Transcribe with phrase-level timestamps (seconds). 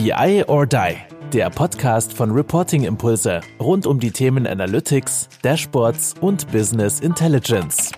[0.00, 0.96] BI or Die,
[1.32, 7.90] der Podcast von Reporting Impulse rund um die Themen Analytics, Dashboards und Business Intelligence.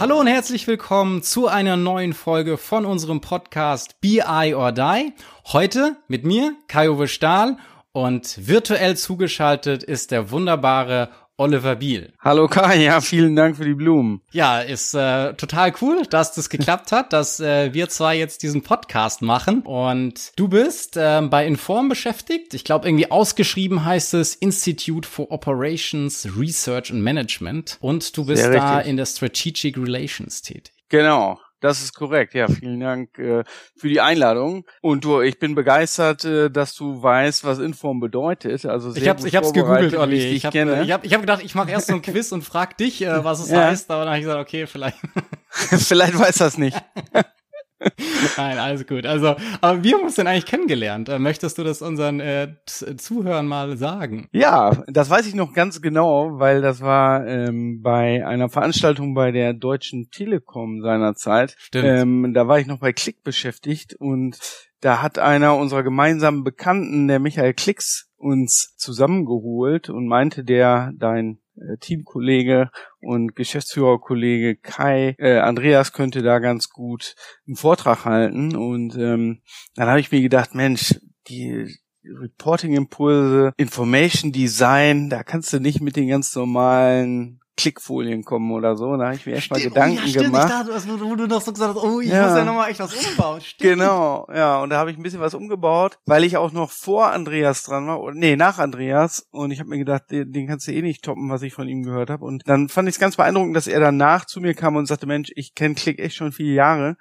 [0.00, 5.12] Hallo und herzlich willkommen zu einer neuen Folge von unserem Podcast BI or Die.
[5.52, 7.56] Heute mit mir, Kai-Uwe Stahl,
[7.92, 11.10] und virtuell zugeschaltet ist der wunderbare
[11.40, 12.12] Oliver Biel.
[12.20, 14.20] Hallo Kai, ja, vielen Dank für die Blumen.
[14.30, 18.60] Ja, ist äh, total cool, dass das geklappt hat, dass äh, wir zwei jetzt diesen
[18.60, 19.62] Podcast machen.
[19.62, 22.52] Und du bist äh, bei Inform beschäftigt.
[22.52, 27.78] Ich glaube, irgendwie ausgeschrieben heißt es Institute for Operations, Research and Management.
[27.80, 30.74] Und du bist da in der Strategic Relations tätig.
[30.90, 31.40] Genau.
[31.60, 32.34] Das ist korrekt.
[32.34, 33.44] Ja, vielen Dank äh,
[33.76, 34.64] für die Einladung.
[34.80, 38.64] Und du, ich bin begeistert, äh, dass du weißt, was Inform bedeutet.
[38.64, 40.16] Also sehr ich hab's, ich hab's gegoogelt, Olli.
[40.16, 42.42] Ich, ich habe ich hab, ich hab gedacht, ich mache erst so ein Quiz und
[42.42, 43.64] frag dich, äh, was es ja.
[43.64, 43.90] heißt.
[43.90, 44.98] Aber dann habe ich gesagt, okay, vielleicht.
[45.52, 46.82] vielleicht weiß das nicht.
[48.36, 49.06] Nein, alles gut.
[49.06, 51.08] Also, aber wir haben uns denn eigentlich kennengelernt.
[51.08, 54.28] Äh, möchtest du das unseren äh, Zuhörern mal sagen?
[54.32, 59.32] Ja, das weiß ich noch ganz genau, weil das war ähm, bei einer Veranstaltung bei
[59.32, 61.56] der Deutschen Telekom seinerzeit.
[61.58, 61.86] Stimmt.
[61.86, 64.38] Ähm, da war ich noch bei Klick beschäftigt und
[64.80, 71.38] da hat einer unserer gemeinsamen Bekannten, der Michael Klicks, uns zusammengeholt und meinte der, dein
[71.60, 72.70] äh, Teamkollege
[73.00, 77.14] und Geschäftsführerkollege Kai äh, Andreas könnte da ganz gut
[77.46, 78.56] einen Vortrag halten.
[78.56, 79.42] Und ähm,
[79.74, 80.94] dann habe ich mir gedacht, Mensch,
[81.28, 88.76] die Reporting-Impulse, Information Design, da kannst du nicht mit den ganz normalen Klickfolien kommen oder
[88.76, 88.96] so.
[88.96, 90.52] Da habe ich mir erstmal Gedanken oh, ja, stimmt, gemacht.
[90.66, 92.26] Ich dachte, wo du noch so gesagt hast, oh, ich ja.
[92.26, 93.40] muss ja nochmal echt was umbauen.
[93.40, 93.70] Stimmt.
[93.70, 94.62] Genau, ja.
[94.62, 97.86] Und da habe ich ein bisschen was umgebaut, weil ich auch noch vor Andreas dran
[97.86, 98.00] war.
[98.00, 99.26] Oder, nee, nach Andreas.
[99.30, 101.68] Und ich habe mir gedacht, den, den, kannst du eh nicht toppen, was ich von
[101.68, 102.24] ihm gehört habe.
[102.24, 105.06] Und dann fand ich es ganz beeindruckend, dass er danach zu mir kam und sagte,
[105.06, 106.96] Mensch, ich kenne Klick echt schon viele Jahre.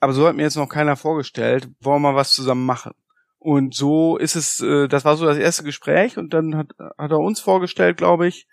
[0.00, 1.68] Aber so hat mir jetzt noch keiner vorgestellt.
[1.80, 2.92] Wollen wir mal was zusammen machen?
[3.38, 7.10] Und so ist es, äh, das war so das erste Gespräch und dann hat, hat
[7.10, 8.46] er uns vorgestellt, glaube ich.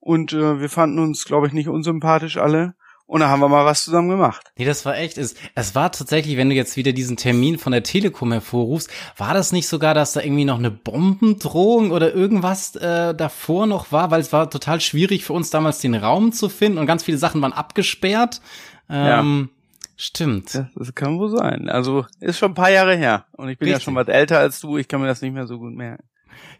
[0.00, 2.74] Und äh, wir fanden uns, glaube ich, nicht unsympathisch alle.
[3.08, 4.52] Und da haben wir mal was zusammen gemacht.
[4.58, 5.16] Nee, das war echt.
[5.16, 9.32] Es, es war tatsächlich, wenn du jetzt wieder diesen Termin von der Telekom hervorrufst, war
[9.32, 14.10] das nicht sogar, dass da irgendwie noch eine Bombendrohung oder irgendwas äh, davor noch war?
[14.10, 17.16] Weil es war total schwierig für uns damals den Raum zu finden und ganz viele
[17.16, 18.42] Sachen waren abgesperrt.
[18.90, 19.58] Ähm, ja.
[19.96, 20.54] Stimmt.
[20.54, 21.70] Das, das kann wohl sein.
[21.70, 23.24] Also ist schon ein paar Jahre her.
[23.32, 23.82] Und ich bin Richtig.
[23.82, 24.76] ja schon was älter als du.
[24.76, 26.04] Ich kann mir das nicht mehr so gut merken.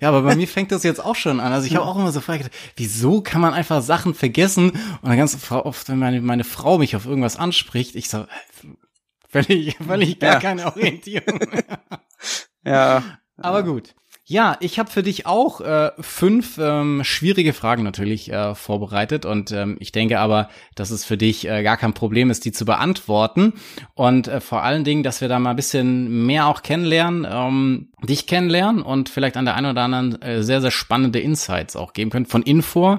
[0.01, 1.53] Ja, aber bei mir fängt das jetzt auch schon an.
[1.53, 4.71] Also ich habe auch immer so gefragt, wieso kann man einfach Sachen vergessen?
[4.71, 8.27] Und dann ganz oft, wenn meine, meine Frau mich auf irgendwas anspricht, ich so,
[9.29, 10.41] völlig, völlig gar ja.
[10.41, 11.41] keine Orientierung.
[12.65, 13.03] ja.
[13.37, 13.95] Aber gut.
[14.31, 19.53] Ja, ich habe für dich auch äh, fünf ähm, schwierige Fragen natürlich äh, vorbereitet und
[19.53, 22.67] ähm, ich denke aber, dass es für dich äh, gar kein Problem ist, die zu
[22.67, 23.55] beantworten
[23.95, 27.89] und äh, vor allen Dingen, dass wir da mal ein bisschen mehr auch kennenlernen, ähm,
[28.03, 31.95] dich kennenlernen und vielleicht an der einen oder anderen äh, sehr, sehr spannende Insights auch
[31.95, 32.27] geben können.
[32.27, 32.99] Von Info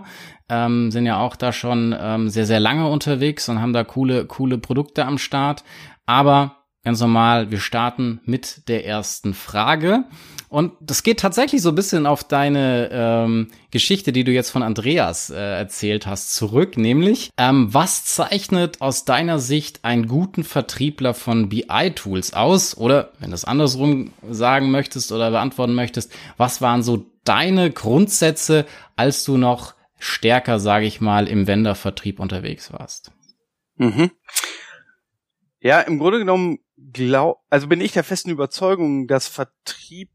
[0.49, 4.25] ähm, sind ja auch da schon ähm, sehr, sehr lange unterwegs und haben da coole,
[4.25, 5.63] coole Produkte am Start.
[6.07, 10.05] Aber ganz normal, wir starten mit der ersten Frage.
[10.49, 14.63] Und das geht tatsächlich so ein bisschen auf deine ähm, Geschichte, die du jetzt von
[14.63, 16.75] Andreas äh, erzählt hast, zurück.
[16.75, 22.75] Nämlich, ähm, was zeichnet aus deiner Sicht einen guten Vertriebler von BI-Tools aus?
[22.75, 28.65] Oder wenn du es andersrum sagen möchtest oder beantworten möchtest, was waren so deine Grundsätze,
[28.95, 33.11] als du noch stärker, sage ich mal, im Vendor-Vertrieb unterwegs warst?
[33.75, 34.09] Mhm.
[35.61, 36.59] Ja, im Grunde genommen
[36.93, 40.09] glaub, also bin ich der festen Überzeugung, dass Vertrieb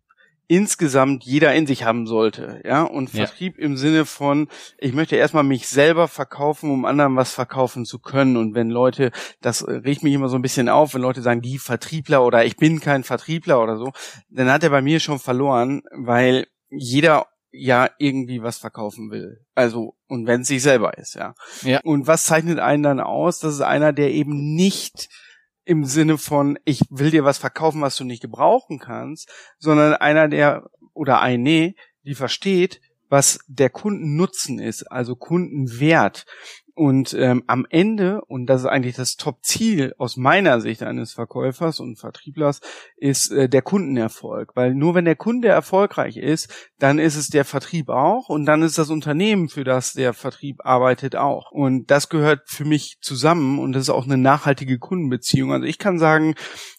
[0.46, 3.64] insgesamt jeder in sich haben sollte, ja, und Vertrieb ja.
[3.64, 4.48] im Sinne von,
[4.78, 9.10] ich möchte erstmal mich selber verkaufen, um anderen was verkaufen zu können und wenn Leute,
[9.40, 12.56] das riecht mich immer so ein bisschen auf, wenn Leute sagen, die Vertriebler oder ich
[12.56, 13.92] bin kein Vertriebler oder so,
[14.28, 19.46] dann hat er bei mir schon verloren, weil jeder ja irgendwie was verkaufen will.
[19.54, 21.34] Also, und wenn es sich selber ist, ja.
[21.62, 21.80] ja.
[21.84, 23.38] Und was zeichnet einen dann aus?
[23.38, 25.08] Das ist einer, der eben nicht
[25.64, 30.28] im Sinne von, ich will dir was verkaufen, was du nicht gebrauchen kannst, sondern einer,
[30.28, 36.26] der oder eine, die versteht, was der Kundennutzen ist, also Kundenwert.
[36.74, 41.78] Und ähm, am Ende, und das ist eigentlich das Top-Ziel aus meiner Sicht eines Verkäufers
[41.78, 42.60] und Vertrieblers,
[42.96, 44.56] ist äh, der Kundenerfolg.
[44.56, 48.62] Weil nur wenn der Kunde erfolgreich ist, dann ist es der Vertrieb auch und dann
[48.62, 51.52] ist das Unternehmen, für das der Vertrieb arbeitet, auch.
[51.52, 55.52] Und das gehört für mich zusammen und das ist auch eine nachhaltige Kundenbeziehung.
[55.52, 56.34] Also ich kann sagen,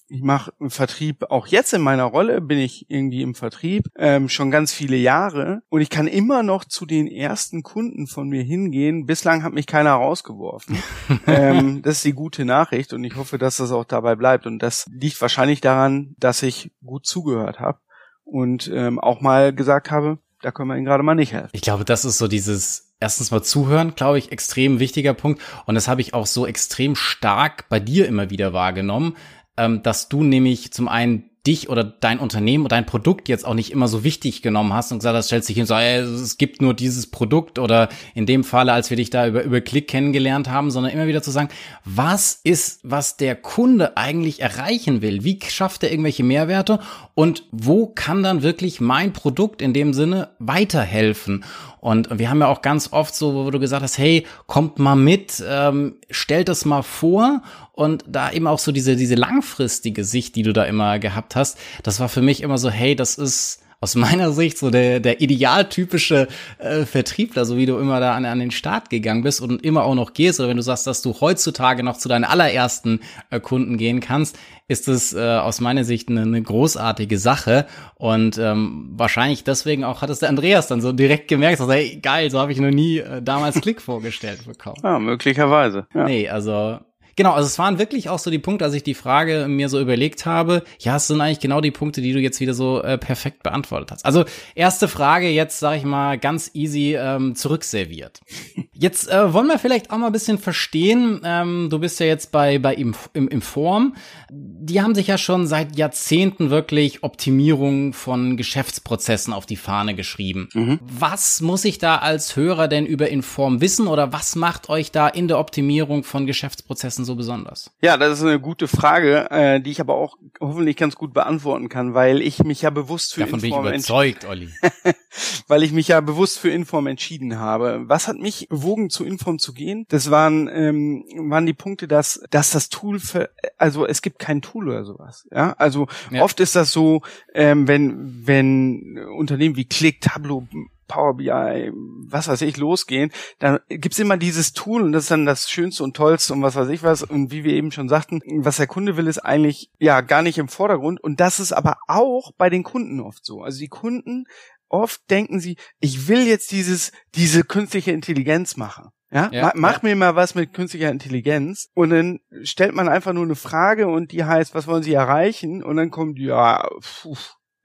[0.08, 4.52] ich mache Vertrieb, auch jetzt in meiner Rolle bin ich irgendwie im Vertrieb ähm, schon
[4.52, 9.06] ganz viele Jahre und ich kann immer noch zu den ersten Kunden von mir hingehen.
[9.06, 10.78] Bislang hat mich keiner rausgeworfen.
[11.28, 14.46] ähm, das ist die gute Nachricht und ich hoffe, dass das auch dabei bleibt.
[14.46, 17.80] Und das liegt wahrscheinlich daran, dass ich gut zugehört habe
[18.24, 21.50] und ähm, auch mal gesagt habe, da können wir Ihnen gerade mal nicht helfen.
[21.54, 25.42] Ich glaube, das ist so dieses erstens mal zuhören, glaube ich, extrem wichtiger Punkt.
[25.66, 29.16] Und das habe ich auch so extrem stark bei dir immer wieder wahrgenommen,
[29.58, 33.54] ähm, dass du nämlich zum einen dich oder dein Unternehmen oder dein Produkt jetzt auch
[33.54, 36.38] nicht immer so wichtig genommen hast und gesagt hast, stellst dich hin, so, ey, es
[36.38, 39.88] gibt nur dieses Produkt oder in dem Falle, als wir dich da über, über Klick
[39.88, 41.50] kennengelernt haben, sondern immer wieder zu sagen,
[41.84, 45.24] was ist, was der Kunde eigentlich erreichen will?
[45.24, 46.80] Wie schafft er irgendwelche Mehrwerte
[47.14, 51.44] und wo kann dann wirklich mein Produkt in dem Sinne weiterhelfen?
[51.86, 54.96] Und wir haben ja auch ganz oft so, wo du gesagt hast, hey, kommt mal
[54.96, 57.44] mit, ähm, stellt das mal vor.
[57.74, 61.60] Und da eben auch so diese, diese langfristige Sicht, die du da immer gehabt hast,
[61.84, 65.22] das war für mich immer so, hey, das ist aus meiner Sicht so der, der
[65.22, 66.28] idealtypische
[66.58, 69.84] äh, Vertriebler, so wie du immer da an, an den Start gegangen bist und immer
[69.84, 73.40] auch noch gehst, oder wenn du sagst, dass du heutzutage noch zu deinen allerersten äh,
[73.40, 77.68] Kunden gehen kannst, ist es äh, aus meiner Sicht eine, eine großartige Sache.
[77.94, 82.00] Und ähm, wahrscheinlich deswegen auch hat es der Andreas dann so direkt gemerkt, dass, hey,
[82.02, 84.78] geil, so habe ich noch nie äh, damals Klick vorgestellt bekommen.
[84.82, 85.86] Ja, möglicherweise.
[85.94, 86.06] Ja.
[86.06, 86.80] Nee, also
[87.16, 89.80] Genau, also es waren wirklich auch so die Punkte, als ich die Frage mir so
[89.80, 90.64] überlegt habe.
[90.80, 93.92] Ja, es sind eigentlich genau die Punkte, die du jetzt wieder so äh, perfekt beantwortet
[93.92, 94.06] hast.
[94.06, 98.20] Also erste Frage jetzt, sag ich mal, ganz easy ähm, zurückserviert.
[98.78, 101.22] Jetzt äh, wollen wir vielleicht auch mal ein bisschen verstehen.
[101.24, 103.96] Ähm, du bist ja jetzt bei bei im, im, im Form.
[104.30, 110.50] Die haben sich ja schon seit Jahrzehnten wirklich Optimierung von Geschäftsprozessen auf die Fahne geschrieben.
[110.54, 110.80] Mhm.
[110.82, 115.08] Was muss ich da als Hörer denn über Inform wissen oder was macht euch da
[115.08, 117.72] in der Optimierung von Geschäftsprozessen so besonders?
[117.82, 121.70] Ja, das ist eine gute Frage, äh, die ich aber auch hoffentlich ganz gut beantworten
[121.70, 124.50] kann, weil ich mich ja bewusst für Davon Inform bin ich überzeugt, Olli.
[125.48, 127.84] weil ich mich ja bewusst für Inform entschieden habe.
[127.86, 129.86] Was hat mich bewogen, zu Inform zu gehen?
[129.90, 134.42] Das waren ähm, waren die Punkte, dass dass das Tool für, also es gibt kein
[134.42, 135.28] Tool oder sowas.
[135.32, 136.24] Ja, also ja.
[136.24, 137.02] oft ist das so,
[137.34, 140.48] ähm, wenn wenn Unternehmen wie Click, Tableau
[140.88, 141.72] Power BI,
[142.08, 145.84] was weiß ich, losgehen, dann gibt's immer dieses Tool und das ist dann das Schönste
[145.84, 147.04] und Tollste und was weiß ich was.
[147.04, 150.38] Und wie wir eben schon sagten, was der Kunde will, ist eigentlich ja gar nicht
[150.38, 151.04] im Vordergrund.
[151.04, 153.42] Und das ist aber auch bei den Kunden oft so.
[153.42, 154.26] Also die Kunden
[154.70, 158.90] oft denken sie, ich will jetzt dieses, diese künstliche Intelligenz machen.
[159.12, 159.90] Ja, ja mach ja.
[159.90, 164.12] mir mal was mit künstlicher Intelligenz und dann stellt man einfach nur eine Frage und
[164.12, 165.64] die heißt, was wollen Sie erreichen?
[165.64, 167.16] Und dann kommt ja, pfuh,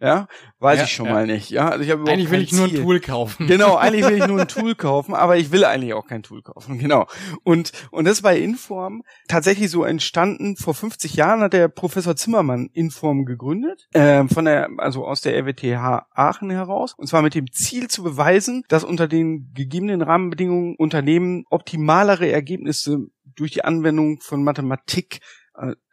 [0.00, 0.28] ja,
[0.60, 1.12] weiß ja, ich schon ja.
[1.12, 1.50] mal nicht.
[1.50, 3.46] Ja, also ich habe eigentlich will ich nur ein Tool kaufen.
[3.46, 6.42] Genau, eigentlich will ich nur ein Tool kaufen, aber ich will eigentlich auch kein Tool
[6.42, 6.78] kaufen.
[6.90, 7.06] Genau.
[7.44, 10.56] Und und das bei Inform tatsächlich so entstanden.
[10.56, 15.36] Vor 50 Jahren hat der Professor Zimmermann Inform gegründet, äh, von der also aus der
[15.36, 20.76] RWTH Aachen heraus, und zwar mit dem Ziel zu beweisen, dass unter den gegebenen Rahmenbedingungen
[20.76, 25.20] Unternehmen optimalere Ergebnisse durch die Anwendung von Mathematik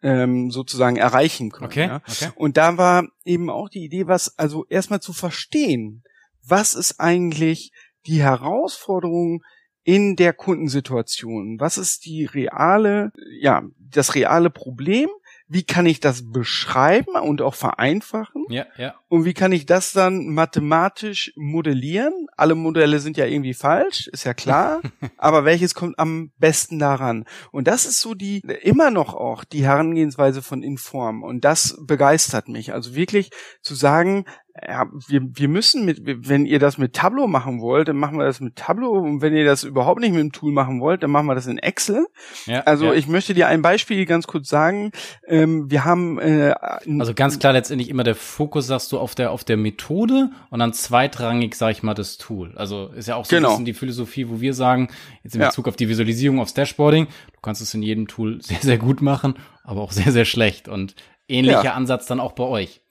[0.02, 1.68] ähm, sozusagen erreichen können.
[1.68, 2.02] Okay, ja?
[2.08, 2.30] okay.
[2.36, 6.04] Und da war eben auch die Idee, was also erstmal zu verstehen,
[6.44, 7.72] was ist eigentlich
[8.06, 9.42] die Herausforderung
[9.84, 11.60] in der Kundensituation?
[11.60, 15.10] Was ist die reale, ja, das reale Problem?
[15.50, 18.46] Wie kann ich das beschreiben und auch vereinfachen?
[18.50, 18.96] Ja, ja.
[19.08, 22.28] Und wie kann ich das dann mathematisch modellieren?
[22.36, 24.82] Alle Modelle sind ja irgendwie falsch, ist ja klar.
[25.18, 27.26] aber welches kommt am besten daran?
[27.52, 31.24] Und das ist so die, immer noch auch die Herangehensweise von Inform.
[31.24, 32.74] Und das begeistert mich.
[32.74, 34.26] Also wirklich zu sagen,
[34.66, 38.26] ja, wir, wir müssen mit, wenn ihr das mit Tableau machen wollt, dann machen wir
[38.26, 41.12] das mit Tableau und wenn ihr das überhaupt nicht mit dem Tool machen wollt, dann
[41.12, 42.08] machen wir das in Excel.
[42.46, 42.94] Ja, also ja.
[42.94, 44.92] ich möchte dir ein Beispiel ganz kurz sagen.
[45.28, 46.54] Ähm, wir haben äh,
[47.00, 50.60] also ganz klar letztendlich immer der Fokus, sagst du, auf der auf der Methode und
[50.60, 52.54] dann zweitrangig, sag ich mal, das Tool.
[52.56, 53.50] Also ist ja auch so genau.
[53.50, 54.90] ein bisschen die Philosophie, wo wir sagen,
[55.24, 55.70] jetzt in Bezug ja.
[55.70, 59.36] auf die Visualisierung, aufs Dashboarding, du kannst es in jedem Tool sehr sehr gut machen,
[59.64, 60.96] aber auch sehr sehr schlecht und
[61.28, 62.82] ähnlicher Ansatz dann auch bei euch.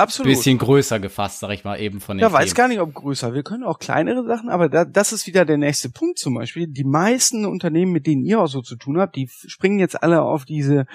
[0.00, 0.32] Absolut.
[0.32, 3.34] Bisschen größer gefasst, sag ich mal eben von den Ja, weiß gar nicht, ob größer.
[3.34, 6.66] Wir können auch kleinere Sachen, aber da, das ist wieder der nächste Punkt zum Beispiel.
[6.66, 10.22] Die meisten Unternehmen, mit denen ihr auch so zu tun habt, die springen jetzt alle
[10.22, 10.86] auf diese,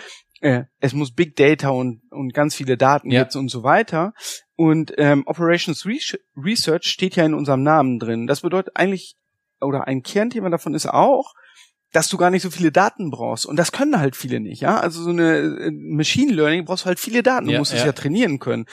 [0.41, 3.27] äh, es muss Big Data und, und ganz viele Daten ja.
[3.35, 4.13] und so weiter.
[4.55, 8.25] Und ähm, Operations Research steht ja in unserem Namen drin.
[8.25, 9.17] Das bedeutet eigentlich,
[9.61, 11.33] oder ein Kernthema davon ist auch,
[11.95, 13.45] dass du gar nicht so viele Daten brauchst.
[13.45, 14.77] Und das können halt viele nicht, ja.
[14.79, 17.45] Also so eine äh, Machine Learning brauchst du halt viele Daten.
[17.45, 17.85] Du Ja, musst es ja.
[17.85, 18.65] ja trainieren können.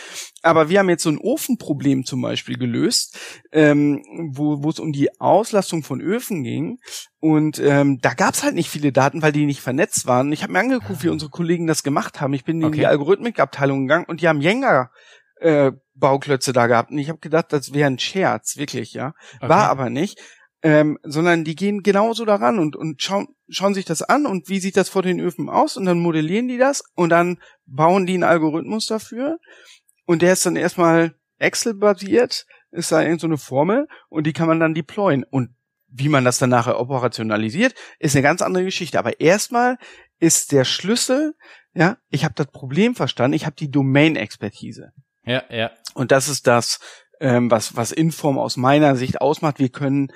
[0.42, 3.16] Aber wir haben jetzt so ein Ofenproblem zum Beispiel gelöst,
[3.52, 4.02] ähm,
[4.32, 6.78] wo es um die Auslastung von Öfen ging.
[7.20, 10.32] Und ähm, da gab's halt nicht viele Daten, weil die nicht vernetzt waren.
[10.32, 12.34] Ich habe mir angeguckt, wie unsere Kollegen das gemacht haben.
[12.34, 12.78] Ich bin in Okay.
[12.80, 14.90] die Algorithmikabteilung gegangen und die haben Jenga
[15.40, 16.90] äh, Bauklötze da gehabt.
[16.90, 19.14] Und ich habe gedacht, das wäre ein Scherz, wirklich, ja.
[19.36, 19.48] Okay.
[19.48, 20.18] War aber nicht.
[20.64, 24.60] Ähm, sondern die gehen genauso daran und, und schauen, schauen sich das an und wie
[24.60, 28.14] sieht das vor den Öfen aus und dann modellieren die das und dann bauen die
[28.14, 29.38] einen Algorithmus dafür
[30.06, 34.46] und der ist dann erstmal Excel-basiert, ist da irgend so eine Formel und die kann
[34.46, 35.50] man dann deployen und
[35.92, 38.98] wie man das dann nachher operationalisiert, ist eine ganz andere Geschichte.
[38.98, 39.76] Aber erstmal
[40.18, 41.34] ist der Schlüssel,
[41.74, 44.92] ja, ich habe das Problem verstanden, ich habe die Domain-Expertise.
[45.24, 45.70] Ja, ja.
[45.94, 46.80] Und das ist das,
[47.20, 49.58] ähm, was, was Inform aus meiner Sicht ausmacht.
[49.58, 50.12] Wir können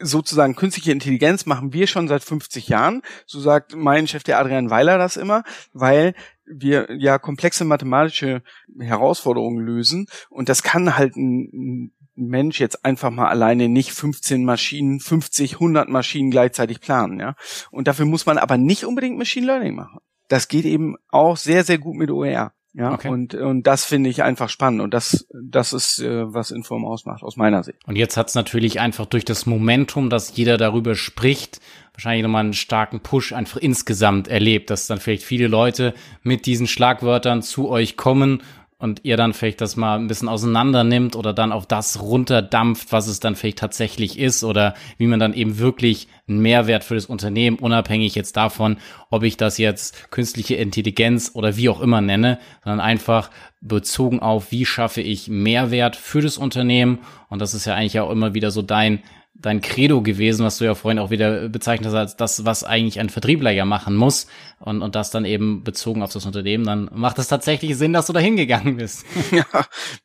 [0.00, 3.02] sozusagen künstliche Intelligenz machen wir schon seit 50 Jahren.
[3.26, 6.14] So sagt mein Chef, der Adrian Weiler, das immer, weil
[6.46, 8.42] wir ja komplexe mathematische
[8.78, 10.06] Herausforderungen lösen.
[10.28, 15.88] Und das kann halt ein, Mensch jetzt einfach mal alleine nicht 15 Maschinen, 50, 100
[15.88, 17.34] Maschinen gleichzeitig planen, ja.
[17.70, 19.98] Und dafür muss man aber nicht unbedingt Machine Learning machen.
[20.28, 22.52] Das geht eben auch sehr, sehr gut mit OER.
[22.76, 23.08] Ja, Okay.
[23.08, 24.80] und, und das finde ich einfach spannend.
[24.80, 27.78] Und das, das ist, äh, was Inform ausmacht, aus meiner Sicht.
[27.86, 31.60] Und jetzt hat's natürlich einfach durch das Momentum, dass jeder darüber spricht,
[31.92, 36.66] wahrscheinlich nochmal einen starken Push einfach insgesamt erlebt, dass dann vielleicht viele Leute mit diesen
[36.66, 38.42] Schlagwörtern zu euch kommen
[38.84, 42.92] und ihr dann vielleicht das mal ein bisschen auseinander nimmt oder dann auf das runterdampft,
[42.92, 46.94] was es dann vielleicht tatsächlich ist oder wie man dann eben wirklich einen Mehrwert für
[46.94, 48.76] das Unternehmen, unabhängig jetzt davon,
[49.08, 53.30] ob ich das jetzt künstliche Intelligenz oder wie auch immer nenne, sondern einfach
[53.62, 56.98] bezogen auf, wie schaffe ich Mehrwert für das Unternehmen.
[57.30, 59.02] Und das ist ja eigentlich auch immer wieder so dein
[59.44, 62.98] dein Credo gewesen, was du ja vorhin auch wieder bezeichnet hast, als das, was eigentlich
[62.98, 64.26] ein Vertriebler ja machen muss.
[64.58, 68.06] Und, und das dann eben bezogen auf das Unternehmen, dann macht es tatsächlich Sinn, dass
[68.06, 69.04] du da hingegangen bist.
[69.30, 69.44] Ja,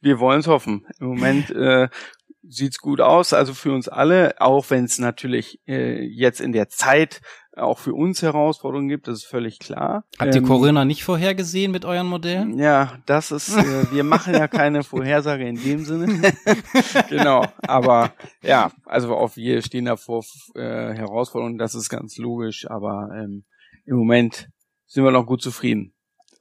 [0.02, 0.86] wir wollen es hoffen.
[1.00, 1.88] Im Moment äh,
[2.48, 6.68] sieht's gut aus, also für uns alle, auch wenn es natürlich äh, jetzt in der
[6.70, 7.22] Zeit
[7.58, 10.06] auch für uns Herausforderungen gibt, das ist völlig klar.
[10.18, 12.58] Habt ihr Ähm, Corona nicht vorhergesehen mit euren Modellen?
[12.58, 16.34] Ja, das ist, äh, wir machen ja keine Vorhersage in dem Sinne.
[17.10, 20.24] genau, aber ja, also auch wir stehen da vor
[20.56, 23.46] äh, Herausforderungen, das ist ganz logisch, aber ähm,
[23.86, 24.50] im Moment
[24.86, 25.94] sind wir noch gut zufrieden.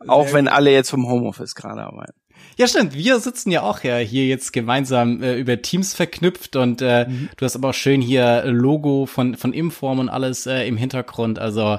[0.07, 2.19] Auch wenn alle jetzt vom Homeoffice gerade arbeiten.
[2.57, 2.95] Ja, stimmt.
[2.95, 7.45] Wir sitzen ja auch ja hier jetzt gemeinsam äh, über Teams verknüpft und äh, du
[7.45, 11.39] hast aber auch schön hier Logo von von Imform und alles äh, im Hintergrund.
[11.39, 11.79] Also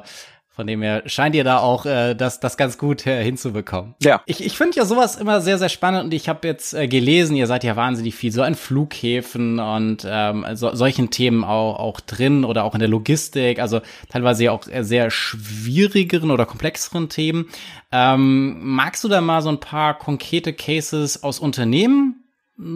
[0.59, 3.95] von dem her scheint ihr da auch äh, das das ganz gut äh, hinzubekommen.
[4.03, 4.21] Ja.
[4.25, 7.37] Ich, ich finde ja sowas immer sehr, sehr spannend und ich habe jetzt äh, gelesen,
[7.37, 12.01] ihr seid ja wahnsinnig viel so an Flughäfen und ähm, so, solchen Themen auch, auch
[12.01, 17.07] drin oder auch in der Logistik, also teilweise ja auch äh, sehr schwierigeren oder komplexeren
[17.07, 17.47] Themen.
[17.93, 22.18] Ähm, magst du da mal so ein paar konkrete Cases aus Unternehmen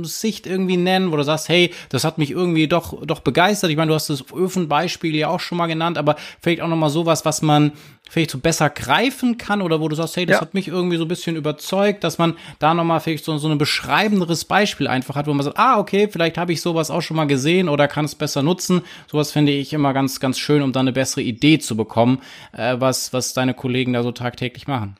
[0.04, 3.70] Sicht irgendwie nennen, wo du sagst, hey, das hat mich irgendwie doch doch begeistert.
[3.70, 6.78] Ich meine, du hast das Öfenbeispiel ja auch schon mal genannt, aber vielleicht auch noch
[6.78, 7.74] mal sowas, was man
[8.10, 10.42] vielleicht so besser greifen kann oder wo du sagst, hey, das Ja.
[10.42, 13.50] hat mich irgendwie so ein bisschen überzeugt, dass man da noch mal vielleicht so, so
[13.50, 17.02] ein beschreibenderes Beispiel einfach hat, wo man sagt, ah, okay, vielleicht habe ich sowas auch
[17.02, 18.82] schon mal gesehen oder kann es besser nutzen.
[19.12, 22.20] Sowas finde ich immer ganz ganz schön, um dann eine bessere Idee zu bekommen,
[22.54, 24.96] äh, was was deine Kollegen da so tagtäglich machen.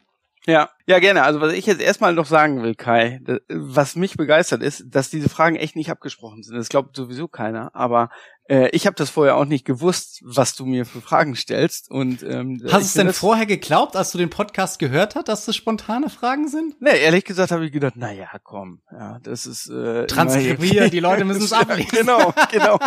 [0.46, 1.24] Ja, ja, gerne.
[1.24, 5.30] Also was ich jetzt erstmal noch sagen will, Kai, was mich begeistert ist, dass diese
[5.30, 6.56] Fragen echt nicht abgesprochen sind.
[6.58, 7.72] Das glaubt sowieso keiner.
[7.76, 8.10] Aber
[8.50, 11.90] äh, ich habe das vorher auch nicht gewusst, was du mir für Fragen stellst.
[11.90, 15.46] Und ähm, Hast du es denn vorher geglaubt, als du den Podcast gehört hast, dass
[15.46, 16.76] das spontane Fragen sind?
[16.82, 20.90] Nee, ehrlich gesagt habe ich gedacht, na ja, komm, ja, das ist äh, Transkribiert, immer-
[20.90, 21.90] die Leute müssen es ablesen.
[21.92, 22.80] Genau, genau.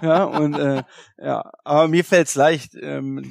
[0.00, 0.82] Ja, und äh,
[1.18, 3.22] ja, aber mir fällt es leicht, ähm,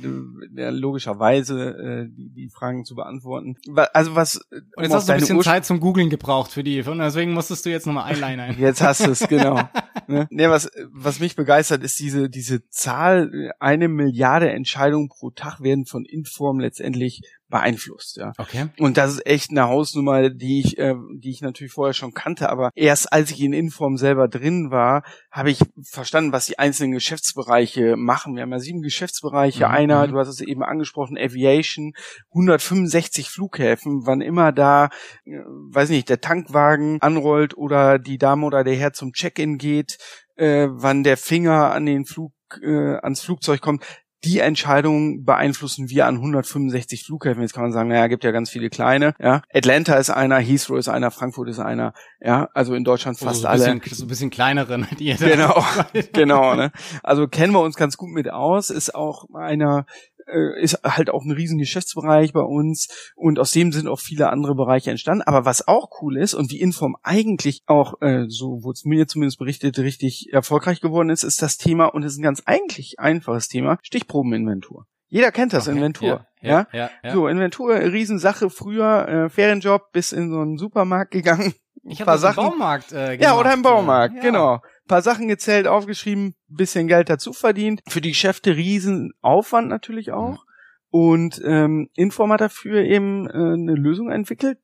[0.54, 3.56] logischerweise äh, die, die Fragen zu beantworten.
[3.68, 6.64] Wa- Was Und jetzt um hast du ein bisschen Urspr- Zeit zum Googeln gebraucht für
[6.64, 6.82] die.
[6.82, 8.58] Und deswegen musstest du jetzt nochmal einlinen.
[8.60, 9.62] Jetzt hast du es, genau.
[10.08, 10.28] ne?
[10.30, 15.86] Nee, was, was mich begeistert, ist diese, diese Zahl, eine Milliarde Entscheidungen pro Tag werden
[15.86, 17.22] von Inform letztendlich
[17.52, 18.32] beeinflusst, ja.
[18.40, 18.68] Okay.
[18.80, 22.50] Und das ist echt eine Hausnummer, die ich, äh, die ich natürlich vorher schon kannte,
[22.50, 26.94] aber erst als ich in Inform selber drin war, habe ich verstanden, was die einzelnen
[26.94, 28.36] Geschäftsbereiche machen.
[28.36, 29.68] Wir haben ja sieben Geschäftsbereiche.
[29.68, 30.12] Mhm, Einer, mhm.
[30.12, 31.94] du hast es eben angesprochen, Aviation,
[32.32, 34.90] 165 Flughäfen, wann immer da,
[35.26, 39.98] äh, weiß nicht, der Tankwagen anrollt oder die Dame oder der Herr zum Check-in geht,
[40.38, 43.86] äh, wann der Finger an den Flug, äh, ans Flugzeug kommt
[44.24, 47.42] die Entscheidungen beeinflussen wir an 165 Flughäfen.
[47.42, 49.16] Jetzt kann man sagen, naja, gibt ja ganz viele kleine.
[49.20, 51.94] Ja, Atlanta ist einer, Heathrow ist einer, Frankfurt ist einer.
[52.20, 53.80] Ja, also in Deutschland fast so alle.
[53.80, 55.64] Bisschen, so ein bisschen kleinere, ne, die Genau,
[56.14, 56.56] genau.
[56.56, 56.72] Ne?
[57.02, 58.70] Also kennen wir uns ganz gut mit aus.
[58.70, 59.86] Ist auch einer
[60.32, 64.30] äh, ist halt auch ein riesen Geschäftsbereich bei uns und aus dem sind auch viele
[64.30, 65.24] andere Bereiche entstanden.
[65.24, 69.08] Aber was auch cool ist und wie Inform eigentlich auch, äh, so wurde es mir
[69.08, 73.00] zumindest berichtet, richtig erfolgreich geworden ist, ist das Thema, und es ist ein ganz eigentlich
[73.00, 74.86] einfaches Thema, Stichprobeninventur.
[75.08, 76.26] Jeder kennt das, okay, Inventur.
[76.42, 81.12] Ja, ja, ja, ja, So, Inventur, Riesensache, früher äh, Ferienjob, bis in so einen Supermarkt
[81.12, 81.54] gegangen.
[81.84, 84.22] Ich habe das Sachen, im Baumarkt äh, gemacht, Ja, oder im Baumarkt, ja.
[84.22, 84.60] genau
[84.92, 87.82] paar Sachen gezählt, aufgeschrieben, bisschen Geld dazu verdient.
[87.88, 90.44] Für die Geschäfte riesen Aufwand natürlich auch.
[90.90, 94.58] Und ähm, Inform hat dafür eben äh, eine Lösung entwickelt,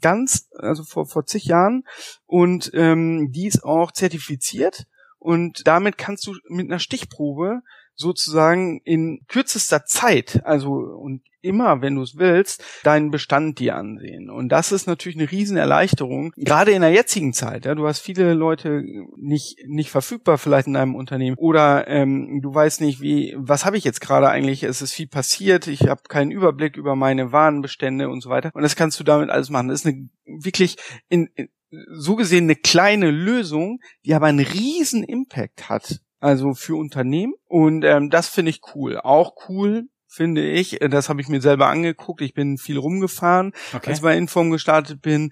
[0.00, 1.82] ganz, also vor, vor zig Jahren.
[2.26, 4.84] Und ähm, die ist auch zertifiziert.
[5.18, 7.62] Und damit kannst du mit einer Stichprobe
[7.94, 14.30] sozusagen in kürzester Zeit, also und immer, wenn du es willst, deinen Bestand dir ansehen.
[14.30, 17.66] Und das ist natürlich eine Riesenerleichterung, gerade in der jetzigen Zeit.
[17.66, 18.84] Ja, du hast viele Leute
[19.16, 23.76] nicht nicht verfügbar vielleicht in deinem Unternehmen oder ähm, du weißt nicht, wie was habe
[23.76, 24.62] ich jetzt gerade eigentlich?
[24.62, 28.50] Es ist viel passiert, ich habe keinen Überblick über meine Warenbestände und so weiter.
[28.54, 29.68] Und das kannst du damit alles machen.
[29.68, 30.76] Das ist eine wirklich
[31.08, 31.48] in, in
[31.90, 37.34] so gesehen eine kleine Lösung, die aber einen riesen Impact hat also für Unternehmen.
[37.46, 38.98] Und ähm, das finde ich cool.
[38.98, 43.52] Auch cool finde ich, äh, das habe ich mir selber angeguckt, ich bin viel rumgefahren,
[43.72, 43.88] okay.
[43.88, 45.30] als ich bei Inform gestartet bin,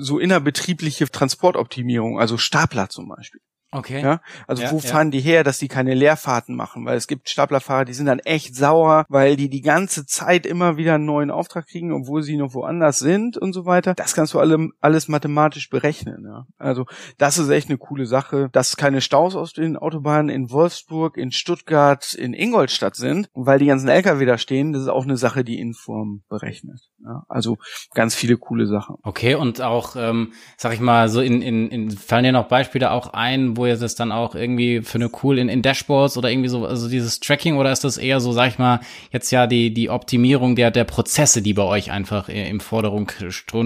[0.00, 3.40] so innerbetriebliche Transportoptimierung, also Stapler zum Beispiel.
[3.72, 4.02] Okay.
[4.02, 5.10] Ja, also ja, wo fahren ja.
[5.12, 6.84] die her, dass die keine Leerfahrten machen?
[6.86, 10.76] Weil es gibt Staplerfahrer, die sind dann echt sauer, weil die die ganze Zeit immer
[10.76, 13.94] wieder einen neuen Auftrag kriegen, obwohl sie noch woanders sind und so weiter.
[13.94, 16.24] Das kannst du alle, alles mathematisch berechnen.
[16.26, 16.46] Ja.
[16.58, 16.86] Also
[17.18, 21.30] das ist echt eine coole Sache, dass keine Staus aus den Autobahnen in Wolfsburg, in
[21.30, 24.72] Stuttgart, in Ingolstadt sind, weil die ganzen LKW da stehen.
[24.72, 26.80] Das ist auch eine Sache, die Inform berechnet.
[27.04, 27.24] Ja.
[27.28, 27.58] Also
[27.94, 28.96] ganz viele coole Sachen.
[29.02, 32.90] Okay, und auch, ähm, sag ich mal, so in, in, in fallen dir noch Beispiele
[32.90, 36.30] auch ein, wo ihr das dann auch irgendwie für eine cool in, in Dashboards oder
[36.30, 38.80] irgendwie so, also dieses Tracking oder ist das eher so, sag ich mal,
[39.12, 43.10] jetzt ja die, die Optimierung der, der Prozesse, die bei euch einfach im Forderung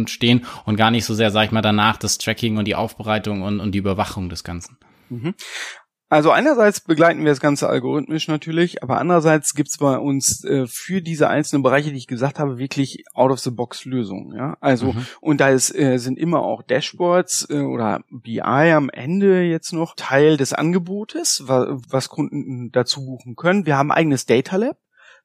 [0.07, 3.43] stehen und gar nicht so sehr, sag ich mal, danach das Tracking und die Aufbereitung
[3.43, 4.77] und, und die Überwachung des Ganzen?
[5.09, 5.35] Mhm.
[6.15, 11.03] Also einerseits begleiten wir das Ganze algorithmisch natürlich, aber andererseits gibt's bei uns äh, für
[11.03, 14.33] diese einzelnen Bereiche, die ich gesagt habe, wirklich out-of-the-box-Lösungen.
[14.37, 14.57] Ja?
[14.61, 15.07] Also mhm.
[15.21, 19.97] und da ist, äh, sind immer auch Dashboards äh, oder BI am Ende jetzt noch
[19.97, 23.67] Teil des Angebotes, wa was Kunden dazu buchen können.
[23.67, 24.77] Wir haben ein eigenes Data Lab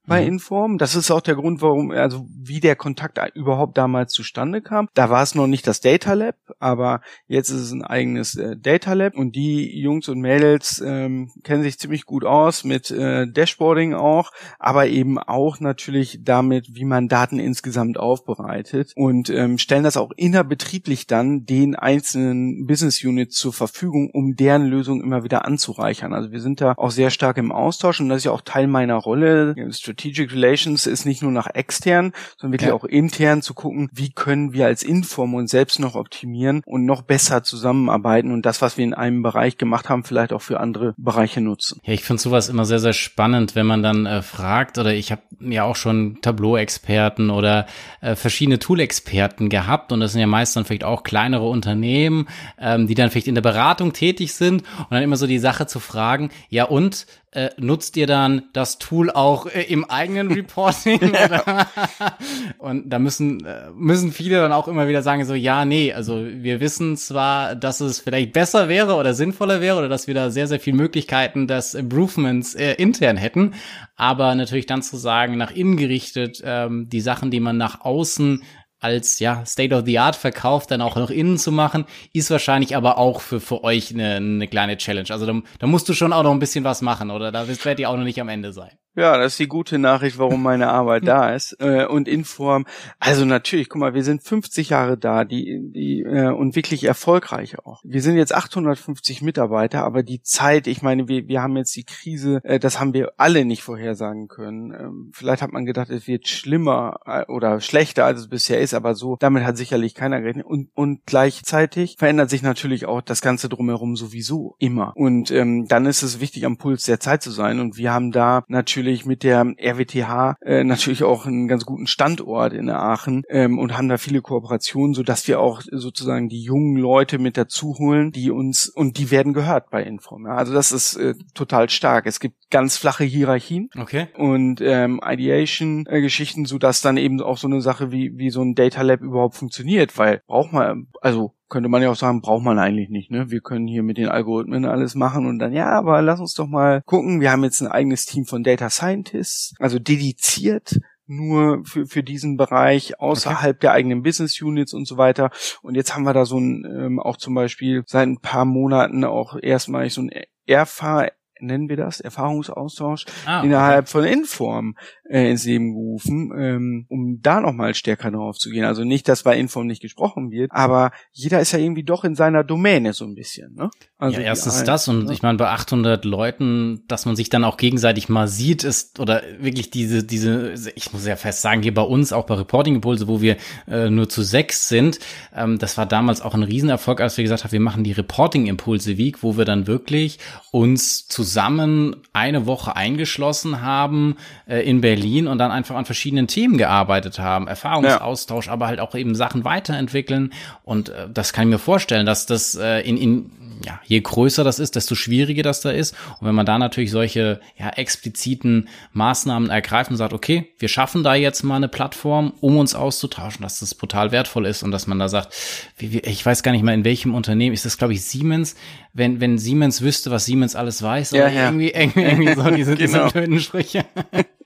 [0.09, 0.27] bei mhm.
[0.27, 0.77] Inform.
[0.77, 4.89] Das ist auch der Grund, warum, also wie der Kontakt überhaupt damals zustande kam.
[4.93, 8.57] Da war es noch nicht das Data Lab, aber jetzt ist es ein eigenes äh,
[8.57, 13.27] Data Lab und die Jungs und Mädels ähm, kennen sich ziemlich gut aus mit äh,
[13.27, 19.83] Dashboarding auch, aber eben auch natürlich damit, wie man Daten insgesamt aufbereitet und ähm, stellen
[19.83, 25.45] das auch innerbetrieblich dann den einzelnen Business Units zur Verfügung, um deren Lösung immer wieder
[25.45, 26.13] anzureichern.
[26.13, 28.67] Also wir sind da auch sehr stark im Austausch und das ist ja auch Teil
[28.67, 29.53] meiner Rolle.
[29.99, 32.73] Strategic Relations ist nicht nur nach extern, sondern wirklich ja.
[32.73, 37.01] auch intern zu gucken, wie können wir als Inform uns selbst noch optimieren und noch
[37.01, 40.93] besser zusammenarbeiten und das, was wir in einem Bereich gemacht haben, vielleicht auch für andere
[40.97, 41.81] Bereiche nutzen.
[41.83, 45.11] Ja, ich finde sowas immer sehr, sehr spannend, wenn man dann äh, fragt, oder ich
[45.11, 47.65] habe ja auch schon Tableau-Experten oder
[47.99, 52.87] äh, verschiedene Tool-Experten gehabt und das sind ja meist dann vielleicht auch kleinere Unternehmen, ähm,
[52.87, 55.79] die dann vielleicht in der Beratung tätig sind und dann immer so die Sache zu
[55.79, 60.99] fragen, ja und, äh, nutzt ihr dann das Tool auch äh, im eigenen Reporting?
[62.57, 66.25] und da müssen, äh, müssen viele dann auch immer wieder sagen, so, ja, nee, also
[66.25, 70.31] wir wissen zwar, dass es vielleicht besser wäre oder sinnvoller wäre oder dass wir da
[70.31, 73.53] sehr, sehr viele Möglichkeiten des Improvements äh, intern hätten,
[73.95, 78.43] aber natürlich dann zu sagen, nach innen gerichtet, ähm, die Sachen, die man nach außen
[78.79, 82.75] als ja State of the Art verkauft, dann auch noch innen zu machen, ist wahrscheinlich
[82.75, 85.09] aber auch für, für euch eine, eine kleine Challenge.
[85.09, 87.79] Also da, da musst du schon auch noch ein bisschen was machen oder da werdet
[87.79, 88.71] ihr auch noch nicht am Ende sein.
[88.99, 91.55] Ja, das ist die gute Nachricht, warum meine Arbeit da ist.
[91.61, 92.65] Äh, und in Form,
[92.99, 97.59] also natürlich, guck mal, wir sind 50 Jahre da, die, die, äh, und wirklich erfolgreich
[97.59, 97.79] auch.
[97.85, 101.85] Wir sind jetzt 850 Mitarbeiter, aber die Zeit, ich meine, wir, wir haben jetzt die
[101.85, 104.73] Krise, äh, das haben wir alle nicht vorhersagen können.
[104.73, 108.73] Ähm, vielleicht hat man gedacht, es wird schlimmer äh, oder schlechter, als es bisher ist,
[108.73, 110.45] aber so, damit hat sicherlich keiner gerechnet.
[110.45, 114.91] Und, und gleichzeitig verändert sich natürlich auch das Ganze drumherum sowieso immer.
[114.97, 117.61] Und ähm, dann ist es wichtig, am Puls der Zeit zu sein.
[117.61, 121.85] Und wir haben da natürlich natürlich mit der RWTH äh, natürlich auch einen ganz guten
[121.85, 126.41] Standort in Aachen ähm, und haben da viele Kooperationen, so dass wir auch sozusagen die
[126.41, 130.25] jungen Leute mit dazu holen, die uns und die werden gehört bei Inform.
[130.25, 130.35] Ja?
[130.35, 132.07] Also das ist äh, total stark.
[132.07, 134.07] Es gibt ganz flache Hierarchien okay.
[134.17, 138.55] und ähm, Ideation-Geschichten, so dass dann eben auch so eine Sache wie wie so ein
[138.55, 142.59] Data Lab überhaupt funktioniert, weil braucht man also könnte man ja auch sagen, braucht man
[142.59, 143.31] eigentlich nicht, ne?
[143.31, 146.47] Wir können hier mit den Algorithmen alles machen und dann, ja, aber lass uns doch
[146.47, 147.21] mal gucken.
[147.21, 152.37] Wir haben jetzt ein eigenes Team von Data Scientists, also dediziert nur für, für diesen
[152.37, 153.61] Bereich außerhalb okay.
[153.61, 155.31] der eigenen Business Units und so weiter.
[155.63, 159.03] Und jetzt haben wir da so ein, ähm, auch zum Beispiel seit ein paar Monaten
[159.03, 160.11] auch erstmalig so ein
[160.45, 161.09] Erfahr
[161.41, 163.47] nennen wir das, Erfahrungsaustausch ah, okay.
[163.47, 164.75] innerhalb von Inform
[165.09, 168.65] äh, ins Leben gerufen, ähm, um da nochmal stärker drauf zu gehen.
[168.65, 172.15] Also nicht, dass bei Inform nicht gesprochen wird, aber jeder ist ja irgendwie doch in
[172.15, 173.53] seiner Domäne so ein bisschen.
[173.55, 173.69] Ne?
[173.97, 175.13] Also ja, erstens das und ne?
[175.13, 179.21] ich meine, bei 800 Leuten, dass man sich dann auch gegenseitig mal sieht, ist oder
[179.39, 183.07] wirklich diese, diese, ich muss ja fest sagen, hier bei uns, auch bei Reporting Impulse,
[183.07, 184.99] wo wir äh, nur zu sechs sind,
[185.35, 188.47] ähm, das war damals auch ein Riesenerfolg, als wir gesagt haben, wir machen die Reporting
[188.47, 190.17] Impulse Week, wo wir dann wirklich
[190.51, 194.15] uns zu zusammen eine Woche eingeschlossen haben
[194.47, 197.47] äh, in Berlin und dann einfach an verschiedenen Themen gearbeitet haben.
[197.47, 198.53] Erfahrungsaustausch, ja.
[198.53, 200.33] aber halt auch eben Sachen weiterentwickeln.
[200.63, 203.31] Und äh, das kann ich mir vorstellen, dass das äh, in, in
[203.65, 205.95] ja, je größer das ist, desto schwieriger das da ist.
[206.19, 211.03] Und wenn man da natürlich solche ja, expliziten Maßnahmen ergreift und sagt, okay, wir schaffen
[211.03, 214.87] da jetzt mal eine Plattform, um uns auszutauschen, dass das brutal wertvoll ist und dass
[214.87, 215.33] man da sagt,
[215.79, 218.55] ich weiß gar nicht mal in welchem Unternehmen, ist das glaube ich Siemens,
[218.93, 221.45] wenn, wenn Siemens wüsste, was Siemens alles weiß, ja, ja.
[221.45, 223.03] irgendwie, irgendwie, irgendwie so diese, genau.
[223.05, 223.85] diese blöden Sprüche.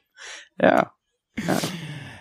[0.61, 0.91] ja.
[1.45, 1.59] ja.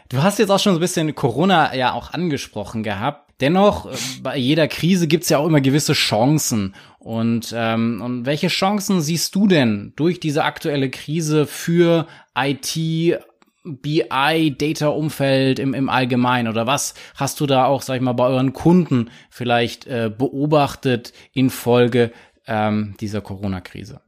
[0.09, 3.33] Du hast jetzt auch schon so ein bisschen Corona ja auch angesprochen gehabt.
[3.41, 6.75] Dennoch, äh, bei jeder Krise gibt's ja auch immer gewisse Chancen.
[6.99, 13.19] Und, ähm, und welche Chancen siehst du denn durch diese aktuelle Krise für IT,
[13.65, 16.49] BI, Data-Umfeld im, im Allgemeinen?
[16.49, 21.13] Oder was hast du da auch, sag ich mal, bei euren Kunden vielleicht äh, beobachtet
[21.33, 22.13] infolge
[22.47, 24.03] ähm, dieser Corona-Krise?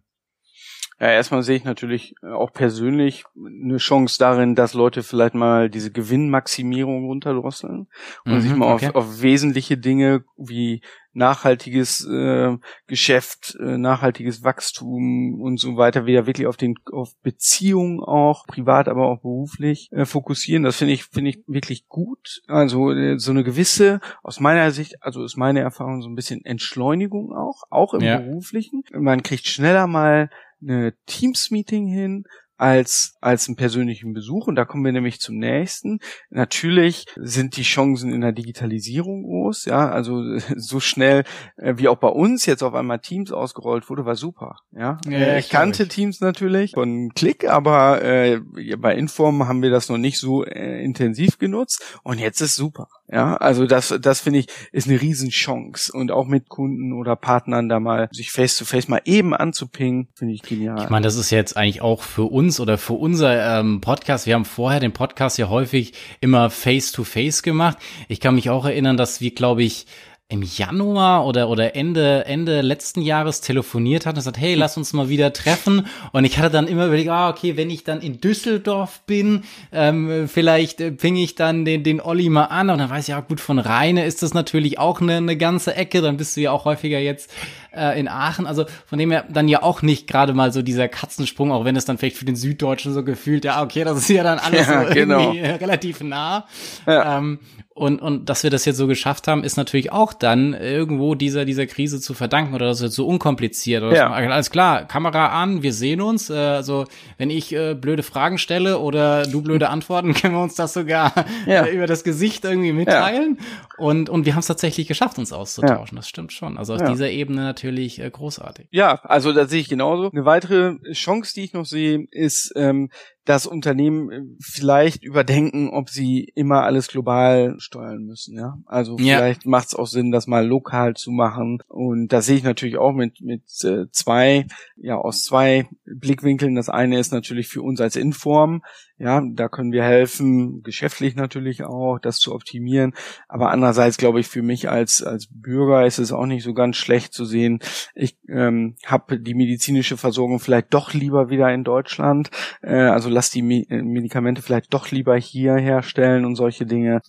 [1.01, 5.91] Ja, erstmal sehe ich natürlich auch persönlich eine Chance darin, dass Leute vielleicht mal diese
[5.91, 7.89] Gewinnmaximierung runterdrosseln
[8.25, 8.89] und mhm, sich mal okay.
[8.89, 10.83] auf, auf wesentliche Dinge wie
[11.15, 18.01] nachhaltiges äh, Geschäft, äh, nachhaltiges Wachstum und so weiter wieder wirklich auf den auf Beziehungen
[18.01, 20.65] auch privat, aber auch beruflich äh, fokussieren.
[20.65, 22.43] Das finde ich finde ich wirklich gut.
[22.49, 26.45] Also äh, so eine gewisse aus meiner Sicht, also ist meine Erfahrung so ein bisschen
[26.45, 28.19] Entschleunigung auch, auch im ja.
[28.19, 28.83] beruflichen.
[28.93, 30.31] Man kriegt schneller mal
[30.67, 32.25] eine Teams-Meeting hin
[32.57, 34.47] als, als einen persönlichen Besuch.
[34.47, 35.99] Und da kommen wir nämlich zum nächsten.
[36.31, 39.65] Natürlich sind die Chancen in der Digitalisierung groß.
[39.67, 40.23] Ja, also
[40.57, 41.25] so schnell
[41.57, 44.57] äh, wie auch bei uns jetzt auf einmal Teams ausgerollt wurde, war super.
[44.73, 45.89] Ja, ja äh, ich kannte ich.
[45.89, 48.41] Teams natürlich von Klick, aber äh,
[48.79, 51.99] bei Inform haben wir das noch nicht so äh, intensiv genutzt.
[52.03, 52.89] Und jetzt ist super.
[53.11, 55.93] Ja, also das, das finde ich, ist eine Riesenchance.
[55.93, 60.09] Und auch mit Kunden oder Partnern da mal sich face to face mal eben anzupingen,
[60.15, 60.83] finde ich genial.
[60.83, 64.27] Ich meine, das ist jetzt eigentlich auch für uns oder für unser ähm, Podcast.
[64.27, 67.77] Wir haben vorher den Podcast ja häufig immer face to face gemacht.
[68.09, 69.87] Ich kann mich auch erinnern, dass wir, glaube ich,
[70.35, 74.93] im Januar oder, oder Ende, Ende letzten Jahres telefoniert hat und gesagt, hey, lass uns
[74.93, 75.87] mal wieder treffen.
[76.13, 80.29] Und ich hatte dann immer überlegt, ah, okay, wenn ich dann in Düsseldorf bin, ähm,
[80.29, 82.69] vielleicht äh, ping ich dann den, den Olli mal an.
[82.69, 85.77] Und dann weiß ich, ja gut, von Rheine ist das natürlich auch eine, eine ganze
[85.77, 86.03] Ecke.
[86.03, 87.31] Dann bist du ja auch häufiger jetzt
[87.77, 88.47] äh, in Aachen.
[88.47, 91.77] Also von dem her dann ja auch nicht gerade mal so dieser Katzensprung, auch wenn
[91.77, 94.67] es dann vielleicht für den Süddeutschen so gefühlt, ja, okay, das ist ja dann alles
[94.67, 95.33] ja, so genau.
[95.33, 96.47] irgendwie relativ nah.
[96.87, 97.19] Ja.
[97.19, 97.39] Ähm,
[97.77, 101.45] und, und dass wir das jetzt so geschafft haben, ist natürlich auch dann irgendwo dieser,
[101.45, 103.83] dieser Krise zu verdanken oder das ist jetzt so unkompliziert.
[103.83, 104.13] Oder ja.
[104.13, 106.31] alles klar, Kamera an, wir sehen uns.
[106.31, 106.85] Äh, also
[107.19, 111.13] wenn ich äh, blöde Fragen stelle oder du blöde Antworten, können wir uns das sogar
[111.47, 111.65] ja.
[111.65, 113.39] äh, über das Gesicht irgendwie mitteilen.
[113.41, 113.85] Ja.
[113.85, 115.97] Und, und wir haben es tatsächlich geschafft, uns auszutauschen.
[115.97, 116.59] Das stimmt schon.
[116.59, 117.64] Also auf dieser Ebene natürlich
[118.01, 118.69] äh, großartig.
[118.71, 120.11] Ja, also da sehe ich genauso.
[120.11, 122.91] Eine weitere Chance, die ich noch sehe, ist, ähm,
[123.25, 128.37] dass Unternehmen äh, vielleicht überdenken, ob sie immer alles global steuern müssen.
[128.37, 129.19] Ja, also ja.
[129.19, 131.63] vielleicht macht es auch Sinn, das mal lokal zu machen.
[131.69, 136.55] Und da sehe ich natürlich auch mit mit äh, zwei, ja aus zwei Blickwinkeln.
[136.55, 138.63] Das eine ist natürlich für uns als Inform.
[138.97, 142.95] Ja, da können wir helfen, geschäftlich natürlich auch, das zu optimieren.
[143.27, 146.77] Aber andererseits glaube ich, für mich als als Bürger ist es auch nicht so ganz
[146.77, 147.59] schlecht zu sehen.
[147.95, 152.31] Ich ähm, habe die medizinische Versorgung vielleicht doch lieber wieder in Deutschland.
[152.63, 157.01] Äh, also lass die äh, Medikamente vielleicht doch lieber hier herstellen und solche Dinge.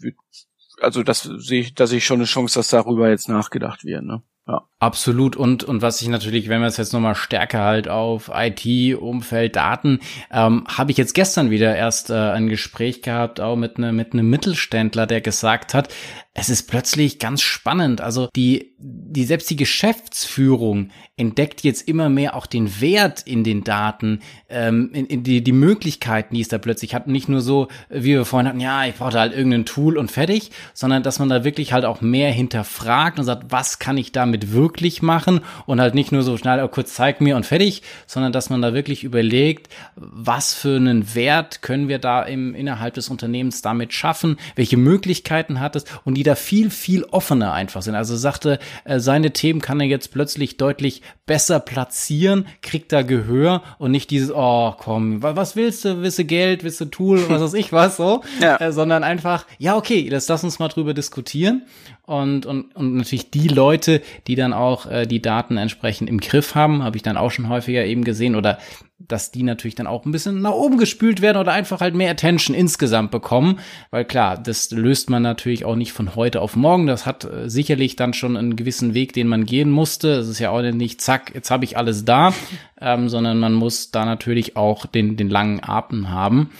[0.82, 4.04] Also das sehe ich, da sehe ich schon eine Chance, dass darüber jetzt nachgedacht wird.
[4.04, 4.22] Ne?
[4.48, 4.62] Ja.
[4.78, 5.36] Absolut.
[5.36, 9.56] Und, und was ich natürlich, wenn wir es jetzt nochmal stärker halt auf IT, Umfeld,
[9.56, 10.00] Daten,
[10.32, 14.14] ähm, habe ich jetzt gestern wieder erst äh, ein Gespräch gehabt, auch mit, ne, mit
[14.14, 15.90] einem Mittelständler, der gesagt hat,
[16.38, 18.02] es ist plötzlich ganz spannend.
[18.02, 23.64] Also die, die selbst die Geschäftsführung entdeckt jetzt immer mehr auch den Wert in den
[23.64, 24.20] Daten,
[24.50, 27.08] ähm, in, in die, die Möglichkeiten, die es da plötzlich hat.
[27.08, 30.52] nicht nur so, wie wir vorhin hatten, ja, ich brauche halt irgendein Tool und fertig,
[30.74, 34.52] sondern dass man da wirklich halt auch mehr hinterfragt und sagt, was kann ich damit
[34.52, 38.34] wirklich machen und halt nicht nur so schnell, oh, kurz zeig mir und fertig, sondern
[38.34, 43.08] dass man da wirklich überlegt, was für einen Wert können wir da im, innerhalb des
[43.08, 47.96] Unternehmens damit schaffen, welche Möglichkeiten hat es und die da viel, viel offener einfach sind.
[47.96, 53.64] Also sagte, äh, seine Themen kann er jetzt plötzlich deutlich besser platzieren, kriegt da Gehör
[53.78, 57.42] und nicht dieses, oh komm, was willst du, willst du Geld, willst du Tool, was
[57.42, 58.58] weiß ich was so, ja.
[58.58, 61.64] äh, sondern einfach, ja okay, lass, lass uns mal drüber diskutieren.
[62.04, 66.54] Und, und, und natürlich die Leute, die dann auch äh, die Daten entsprechend im Griff
[66.54, 68.60] haben, habe ich dann auch schon häufiger eben gesehen oder
[68.98, 72.12] dass die natürlich dann auch ein bisschen nach oben gespült werden oder einfach halt mehr
[72.12, 73.60] Attention insgesamt bekommen,
[73.92, 76.88] weil klar, das löst man natürlich auch nicht von heute auf morgen.
[76.88, 80.14] Das hat äh, sicherlich dann schon einen gewissen Weg, den man gehen musste.
[80.14, 82.34] Es ist ja auch nicht, zack, jetzt habe ich alles da,
[82.82, 86.52] ähm, sondern man muss da natürlich auch den, den langen Atem haben.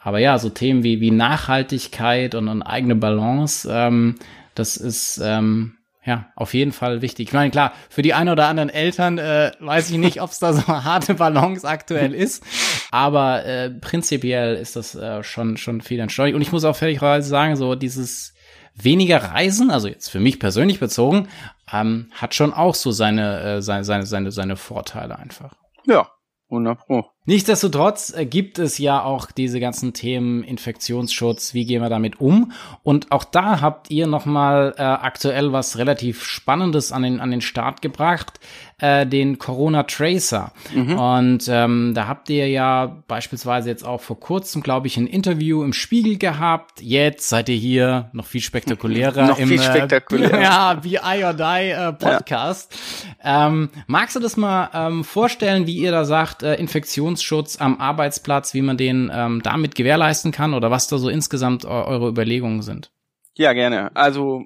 [0.00, 4.16] Aber ja, so Themen wie, wie Nachhaltigkeit und, und eigene Balance, ähm,
[4.54, 7.28] das ist ähm, ja, auf jeden Fall wichtig.
[7.28, 10.38] Ich meine, klar, für die ein oder anderen Eltern äh, weiß ich nicht, ob es
[10.38, 12.44] da so harte Balance aktuell ist,
[12.90, 16.34] aber äh, prinzipiell ist das äh, schon schon viel entsteuert.
[16.34, 18.34] Und ich muss auch fairerweise sagen, so dieses
[18.74, 21.28] weniger Reisen, also jetzt für mich persönlich bezogen,
[21.72, 25.54] ähm, hat schon auch so seine, äh, seine, seine, seine, seine Vorteile einfach.
[25.86, 26.08] Ja,
[26.50, 27.13] 100 Pro.
[27.26, 32.52] Nichtsdestotrotz äh, gibt es ja auch diese ganzen Themen Infektionsschutz, wie gehen wir damit um?
[32.82, 37.40] Und auch da habt ihr nochmal äh, aktuell was relativ Spannendes an den, an den
[37.40, 38.40] Start gebracht,
[38.78, 40.52] äh, den Corona Tracer.
[40.74, 40.98] Mhm.
[40.98, 45.62] Und ähm, da habt ihr ja beispielsweise jetzt auch vor kurzem, glaube ich, ein Interview
[45.62, 46.82] im Spiegel gehabt.
[46.82, 50.38] Jetzt seid ihr hier noch viel spektakulärer noch im viel spektakulärer.
[50.38, 52.76] Äh, ja, wie I or Die äh, Podcast.
[53.24, 53.46] Ja.
[53.46, 57.80] Ähm, magst du das mal ähm, vorstellen, wie ihr da sagt, äh, Infektionsschutz Infektionsschutz am
[57.80, 62.62] Arbeitsplatz, wie man den ähm, damit gewährleisten kann oder was da so insgesamt eure Überlegungen
[62.62, 62.90] sind.
[63.34, 63.94] Ja, gerne.
[63.96, 64.44] Also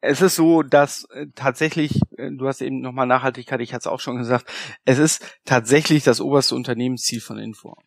[0.00, 3.86] es ist so, dass äh, tatsächlich, äh, du hast eben nochmal Nachhaltigkeit, ich hatte es
[3.86, 4.46] auch schon gesagt,
[4.84, 7.78] es ist tatsächlich das oberste Unternehmensziel von Inform.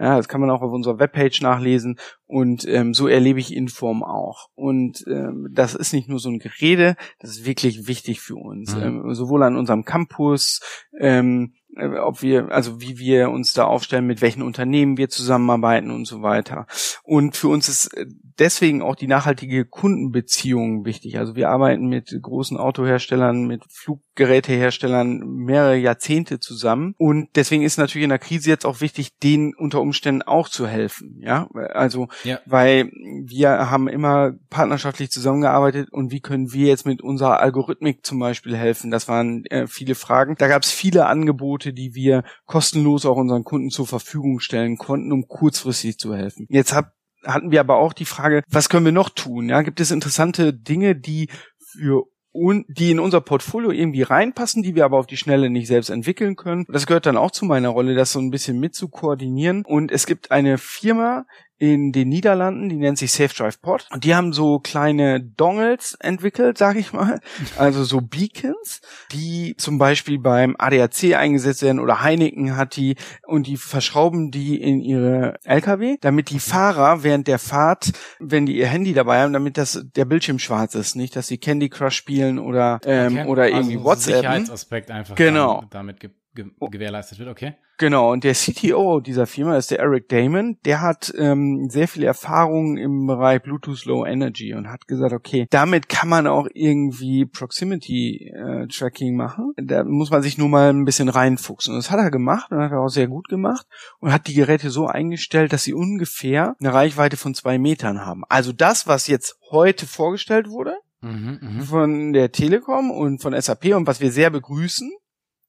[0.00, 4.04] Ja, das kann man auch auf unserer Webpage nachlesen und ähm, so erlebe ich Inform
[4.04, 4.48] auch.
[4.54, 8.76] Und ähm, das ist nicht nur so ein Gerede, das ist wirklich wichtig für uns.
[8.76, 8.82] Mhm.
[8.82, 10.60] Ähm, sowohl an unserem Campus,
[11.00, 15.90] ähm, äh, ob wir, also wie wir uns da aufstellen, mit welchen Unternehmen wir zusammenarbeiten
[15.90, 16.66] und so weiter.
[17.02, 18.06] Und für uns ist äh,
[18.38, 21.18] deswegen auch die nachhaltige Kundenbeziehung wichtig.
[21.18, 26.94] Also wir arbeiten mit großen Autoherstellern, mit Fluggeräteherstellern mehrere Jahrzehnte zusammen.
[26.98, 30.66] Und deswegen ist natürlich in der Krise jetzt auch wichtig, denen unter Umständen auch zu
[30.66, 31.20] helfen.
[31.20, 32.38] Ja, also, ja.
[32.46, 32.90] weil
[33.24, 38.56] wir haben immer partnerschaftlich zusammengearbeitet und wie können wir jetzt mit unserer Algorithmik zum Beispiel
[38.56, 38.90] helfen?
[38.90, 40.36] Das waren äh, viele Fragen.
[40.38, 45.12] Da gab es viele Angebote, die wir kostenlos auch unseren Kunden zur Verfügung stellen konnten,
[45.12, 46.46] um kurzfristig zu helfen.
[46.48, 46.92] Jetzt hab,
[47.24, 49.48] hatten wir aber auch die Frage, was können wir noch tun?
[49.48, 51.28] Ja, gibt es interessante Dinge, die
[51.58, 55.66] für und die in unser Portfolio irgendwie reinpassen, die wir aber auf die Schnelle nicht
[55.66, 56.66] selbst entwickeln können.
[56.68, 59.64] Das gehört dann auch zu meiner Rolle, das so ein bisschen mit zu koordinieren.
[59.64, 61.24] Und es gibt eine Firma,
[61.58, 65.94] in den Niederlanden, die nennt sich Safe Drive Pod und die haben so kleine Dongles
[66.00, 67.20] entwickelt, sag ich mal,
[67.58, 68.80] also so Beacons,
[69.12, 74.60] die zum Beispiel beim ADAC eingesetzt werden oder Heineken hat die und die verschrauben die
[74.60, 79.32] in ihre LKW, damit die Fahrer während der Fahrt, wenn die ihr Handy dabei haben,
[79.32, 83.28] damit das der Bildschirm schwarz ist, nicht, dass sie Candy Crush spielen oder ähm, okay.
[83.28, 84.16] oder also irgendwie WhatsApp.
[84.16, 85.64] Sicherheitsaspekt einfach genau.
[85.70, 87.54] damit gibt ge gewährleistet wird, okay.
[87.78, 90.58] Genau, und der CTO dieser Firma ist der Eric Damon.
[90.64, 95.46] Der hat ähm, sehr viel Erfahrung im Bereich Bluetooth Low Energy und hat gesagt, okay,
[95.50, 99.52] damit kann man auch irgendwie Proximity äh, Tracking machen.
[99.56, 101.74] Da muss man sich nur mal ein bisschen reinfuchsen.
[101.74, 103.64] Und das hat er gemacht und hat er auch sehr gut gemacht
[104.00, 108.22] und hat die Geräte so eingestellt, dass sie ungefähr eine Reichweite von zwei Metern haben.
[108.28, 111.60] Also das, was jetzt heute vorgestellt wurde, mhm, mhm.
[111.62, 114.90] von der Telekom und von SAP und was wir sehr begrüßen,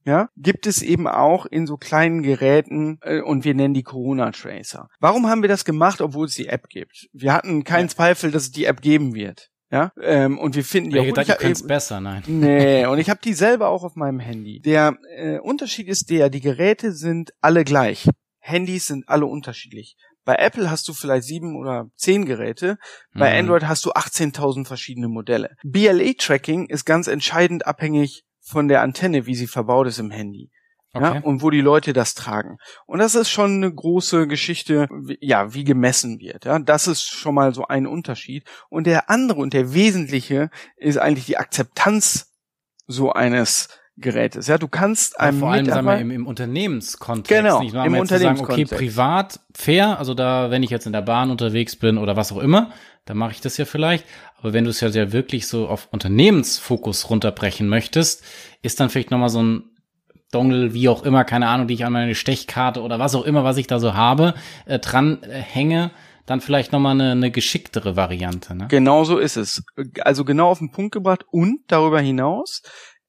[0.06, 4.32] ja, gibt es eben auch in so kleinen Geräten äh, und wir nennen die Corona
[4.32, 4.88] Tracer.
[5.00, 7.08] Warum haben wir das gemacht, obwohl es die App gibt?
[7.14, 7.96] Wir hatten keinen ja.
[7.96, 9.50] Zweifel, dass es die App geben wird.
[9.72, 12.24] Ja, ähm, und wir finden die auch gedacht, ich, ich besser, nein.
[12.26, 14.60] Nee, und ich habe die selber auch auf meinem Handy.
[14.62, 18.10] Der äh, Unterschied ist der, die Geräte sind alle gleich.
[18.40, 19.96] Handys sind alle unterschiedlich.
[20.26, 22.78] Bei Apple hast du vielleicht sieben oder zehn Geräte,
[23.14, 23.40] bei mhm.
[23.40, 25.56] Android hast du 18.000 verschiedene Modelle.
[25.64, 30.49] BLE-Tracking ist ganz entscheidend abhängig von der Antenne, wie sie verbaut ist im Handy.
[30.91, 31.17] Okay.
[31.17, 32.58] Ja, und wo die Leute das tragen.
[32.88, 36.45] Und das ist schon eine große Geschichte, wie- ja, wie gemessen wird.
[36.45, 38.43] Ja, das ist schon mal so ein Unterschied.
[38.69, 42.34] Und der andere und der wesentliche ist eigentlich die Akzeptanz
[42.88, 44.47] so eines Gerätes.
[44.47, 47.30] Ja, du kannst Ja, einem vor allem sagen wir, im, im Unternehmenskontext.
[47.43, 48.75] Genau, nicht nur im jetzt zu sagen, okay, Unternehmenskontext.
[48.78, 52.39] privat, fair, also da, wenn ich jetzt in der Bahn unterwegs bin oder was auch
[52.39, 52.71] immer,
[53.10, 54.06] dann mache ich das ja vielleicht.
[54.38, 58.24] Aber wenn du es ja wirklich so auf Unternehmensfokus runterbrechen möchtest,
[58.62, 59.63] ist dann vielleicht nochmal so ein
[60.32, 63.43] Dongle, wie auch immer, keine Ahnung, die ich an meine Stechkarte oder was auch immer,
[63.43, 64.36] was ich da so habe,
[64.67, 65.89] äh, dran äh, hänge,
[66.28, 68.54] dann vielleicht nochmal eine, eine geschicktere Variante.
[68.54, 68.67] Ne?
[68.69, 69.63] Genau so ist es.
[70.02, 72.62] Also genau auf den Punkt gebracht und darüber hinaus,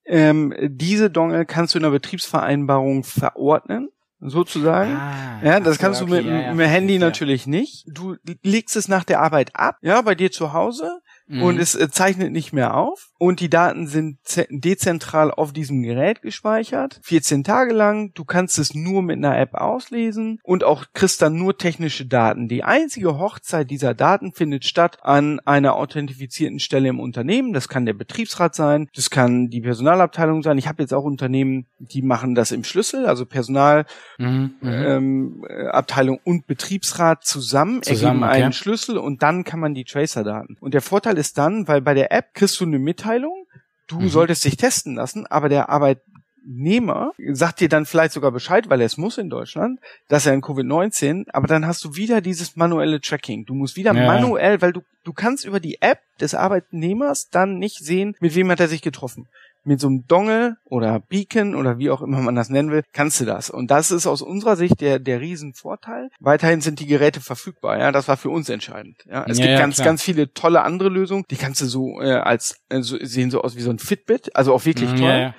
[0.07, 4.95] ähm, diese Dongle kannst du in der Betriebsvereinbarung verordnen, sozusagen.
[4.97, 7.01] Ah, Ja, das kannst du okay, mit, ja, ja, mit dem Handy ja.
[7.01, 7.85] natürlich nicht.
[7.87, 11.43] Du legst es nach der Arbeit ab, ja, bei dir zu Hause Mhm.
[11.43, 15.83] und es äh, zeichnet nicht mehr auf und die Daten sind ze- dezentral auf diesem
[15.83, 18.13] Gerät gespeichert, 14 Tage lang.
[18.15, 22.49] Du kannst es nur mit einer App auslesen und auch kriegst dann nur technische Daten.
[22.49, 27.53] Die einzige Hochzeit dieser Daten findet statt an einer authentifizierten Stelle im Unternehmen.
[27.53, 30.59] Das kann der Betriebsrat sein, das kann die Personalabteilung sein.
[30.59, 33.85] Ich habe jetzt auch Unternehmen, die machen das im Schlüssel, also Personal
[34.19, 34.69] Mhm, mhm.
[34.71, 38.43] ähm, äh, Abteilung und Betriebsrat zusammen, Zusammen, ergeben okay.
[38.45, 40.57] einen Schlüssel und dann kann man die Tracer-Daten.
[40.61, 43.47] Und der Vorteil ist dann, weil bei der App kriegst du eine Mitteilung,
[43.87, 44.09] du Mhm.
[44.09, 48.87] solltest dich testen lassen, aber der Arbeitnehmer sagt dir dann vielleicht sogar Bescheid, weil er
[48.87, 49.79] es muss in Deutschland,
[50.09, 53.45] dass er in Covid-19, aber dann hast du wieder dieses manuelle Tracking.
[53.45, 54.07] Du musst wieder Ja.
[54.07, 58.51] manuell, weil du, du kannst über die App des Arbeitnehmers dann nicht sehen, mit wem
[58.51, 59.29] hat er sich getroffen
[59.65, 63.21] mit so einem Dongle oder Beacon oder wie auch immer man das nennen will, kannst
[63.21, 63.51] du das.
[63.51, 66.09] Und das ist aus unserer Sicht der, der Riesenvorteil.
[66.21, 67.79] Weiterhin sind die Geräte verfügbar.
[67.79, 68.97] Ja, das war für uns entscheidend.
[69.07, 69.87] Ja, es Ja, gibt ja, ganz, klar.
[69.87, 71.25] ganz viele tolle andere Lösungen.
[71.31, 74.35] Die kannst du so äh, als äh, so, sehen so aus wie so ein Fitbit,
[74.35, 75.09] also auch wirklich Mhm, toll.
[75.09, 75.35] ja.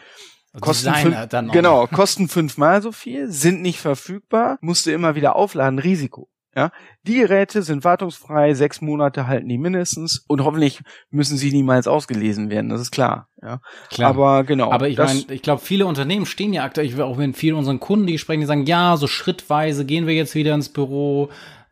[0.54, 1.16] Also Kosten fünf,
[1.54, 6.28] genau, kosten fünfmal so viel, sind nicht verfügbar, musst du immer wieder aufladen, Risiko.
[6.54, 6.72] Ja,
[7.08, 12.50] die Geräte sind wartungsfrei, sechs Monate halten die mindestens und hoffentlich müssen sie niemals ausgelesen
[12.50, 13.30] werden, das ist klar.
[13.42, 14.10] Ja, Klar.
[14.10, 14.70] aber genau.
[14.70, 17.56] Aber ich meine, ich glaube, viele Unternehmen stehen ja aktuell, ich will auch mit vielen
[17.56, 21.30] unseren Kunden, die sprechen, die sagen, ja, so schrittweise gehen wir jetzt wieder ins Büro,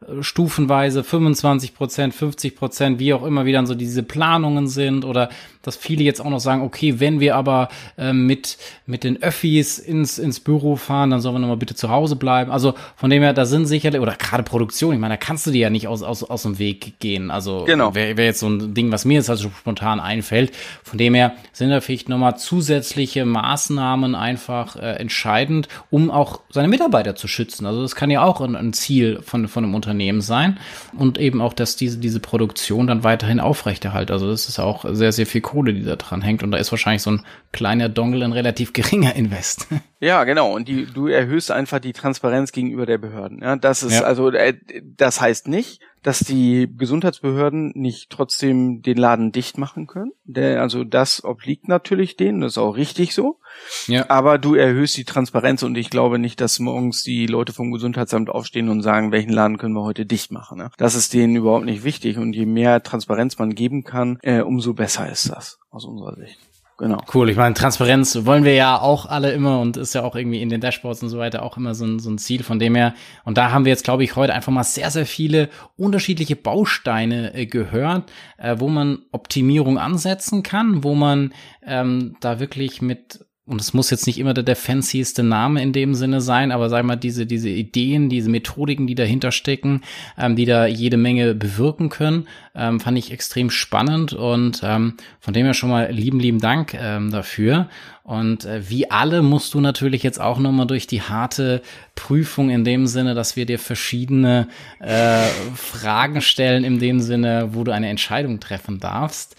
[0.08, 5.30] äh, stufenweise 25 Prozent, 50 Prozent, wie auch immer wieder so diese Planungen sind oder
[5.62, 7.68] dass viele jetzt auch noch sagen, okay, wenn wir aber
[7.98, 11.90] ähm, mit, mit den Öffis ins, ins Büro fahren, dann sollen wir nochmal bitte zu
[11.90, 12.50] Hause bleiben.
[12.50, 15.52] Also von dem her, da sind sicherlich, oder gerade Produktion, ich meine, da kannst du
[15.52, 17.30] dir ja nicht aus, aus, aus dem Weg gehen.
[17.30, 17.94] Also Genau.
[17.94, 20.54] wäre wär jetzt so ein Ding, was mir jetzt also spontan einfällt.
[20.84, 26.70] Von dem her sind da vielleicht nochmal zusätzliche Maßnahmen einfach äh, entscheidend, um auch seine
[26.70, 27.66] Mitarbeiter zu schützen.
[27.66, 30.58] Also das kann ja auch ein, ein Ziel von, von einem Unternehmen sein
[30.98, 34.10] und eben auch, dass diese, diese Produktion dann weiterhin aufrechterhält.
[34.10, 36.72] Also das ist auch sehr, sehr viel Kohle, die da dran hängt und da ist
[36.72, 39.68] wahrscheinlich so ein kleiner Dongle ein relativ geringer Invest.
[40.02, 40.54] Ja, genau.
[40.56, 43.40] Und die, du erhöhst einfach die Transparenz gegenüber der Behörden.
[43.42, 44.04] Ja, das ist Ja.
[44.04, 50.14] also, äh, das heißt nicht, dass die Gesundheitsbehörden nicht trotzdem den Laden dicht machen können.
[50.24, 53.40] Der, also das obliegt natürlich denen, das ist auch richtig so.
[53.88, 54.10] ja.
[54.10, 58.30] Aber du erhöhst die Transparenz und ich glaube nicht, dass morgens die Leute vom Gesundheitsamt
[58.30, 60.60] aufstehen und sagen, welchen Laden können wir heute dicht machen.
[60.60, 60.72] Ne?
[60.78, 64.74] Das ist denen überhaupt nicht wichtig und je mehr Transparenz man geben kann, äh, umso
[64.74, 66.40] besser ist das aus unserer Sicht.
[66.80, 66.98] Genau.
[67.14, 70.42] Cool, ich meine, Transparenz wollen wir ja auch alle immer und ist ja auch irgendwie
[70.42, 72.74] in den Dashboards und so weiter auch immer so ein, so ein Ziel von dem
[72.74, 72.96] her.
[73.26, 77.34] Und da haben wir jetzt, glaube ich, heute einfach mal sehr, sehr viele unterschiedliche Bausteine
[77.34, 81.34] äh, gehört, äh, wo man Optimierung ansetzen kann, wo man
[81.66, 85.74] ähm, da wirklich mit und es muss jetzt nicht immer der, der fancyste Name in
[85.74, 89.82] dem Sinne sein, aber sag mal, diese, diese Ideen, diese Methodiken, die dahinter stecken,
[90.20, 92.28] ähm, die da jede Menge bewirken können,
[92.60, 96.74] ähm, fand ich extrem spannend und ähm, von dem her schon mal lieben, lieben Dank
[96.74, 97.70] ähm, dafür.
[98.04, 101.62] Und äh, wie alle musst du natürlich jetzt auch nochmal durch die harte
[101.96, 104.48] Prüfung in dem Sinne, dass wir dir verschiedene
[104.80, 109.36] äh, Fragen stellen, in dem Sinne, wo du eine Entscheidung treffen darfst.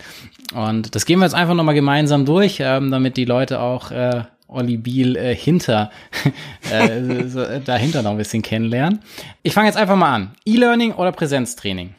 [0.55, 4.23] Und das gehen wir jetzt einfach nochmal gemeinsam durch, ähm, damit die Leute auch äh,
[4.51, 5.91] Olli Biel äh, hinter
[6.73, 9.01] äh, äh, dahinter noch ein bisschen kennenlernen.
[9.43, 10.31] Ich fange jetzt einfach mal an.
[10.45, 11.95] E-Learning oder Präsenztraining?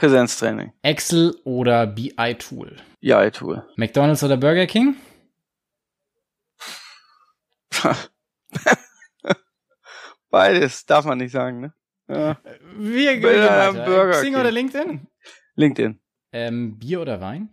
[0.00, 0.72] Präsenztraining.
[0.80, 2.74] Excel oder BI-Tool?
[3.00, 3.62] Ja, Tool.
[3.76, 4.96] McDonald's oder Burger King?
[10.30, 11.74] Beides darf man nicht sagen, ne?
[12.08, 12.38] Ja.
[12.76, 13.84] Wir gehen Burger- weiter.
[13.84, 14.40] Burger Xing King.
[14.40, 15.06] oder LinkedIn?
[15.56, 16.00] LinkedIn.
[16.32, 17.50] Ähm, Bier oder Wein?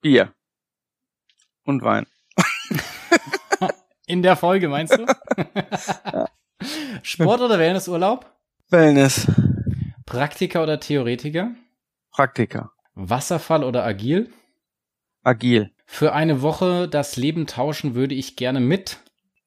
[0.00, 0.32] Bier.
[1.64, 2.06] Und Wein.
[4.06, 5.04] In der Folge meinst du?
[7.02, 8.30] Sport oder Wellnessurlaub?
[8.70, 9.26] Wellness.
[10.06, 11.52] Praktiker oder Theoretiker?
[12.12, 12.72] Praktiker.
[12.94, 14.30] Wasserfall oder agil?
[15.22, 15.70] agil.
[15.86, 18.98] Für eine Woche das Leben tauschen würde ich gerne mit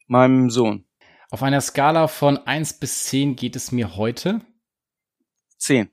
[0.07, 0.85] meinem Sohn.
[1.31, 4.41] Auf einer Skala von eins bis zehn geht es mir heute?
[5.57, 5.89] Zehn.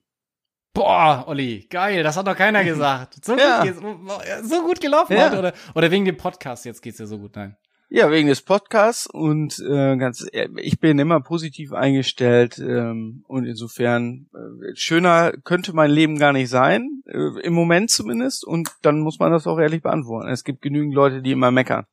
[0.75, 3.25] Boah, Olli, geil, das hat doch keiner gesagt.
[3.25, 3.65] So, ja.
[3.65, 3.83] gut,
[4.43, 5.27] so gut gelaufen ja.
[5.27, 7.57] heute, oder, oder wegen dem Podcast jetzt geht's dir so gut, nein?
[7.95, 10.27] Ja, wegen des Podcasts und äh, ganz,
[10.57, 16.49] ich bin immer positiv eingestellt ähm, und insofern äh, schöner könnte mein Leben gar nicht
[16.49, 20.31] sein, äh, im Moment zumindest und dann muss man das auch ehrlich beantworten.
[20.31, 21.85] Es gibt genügend Leute, die immer meckern.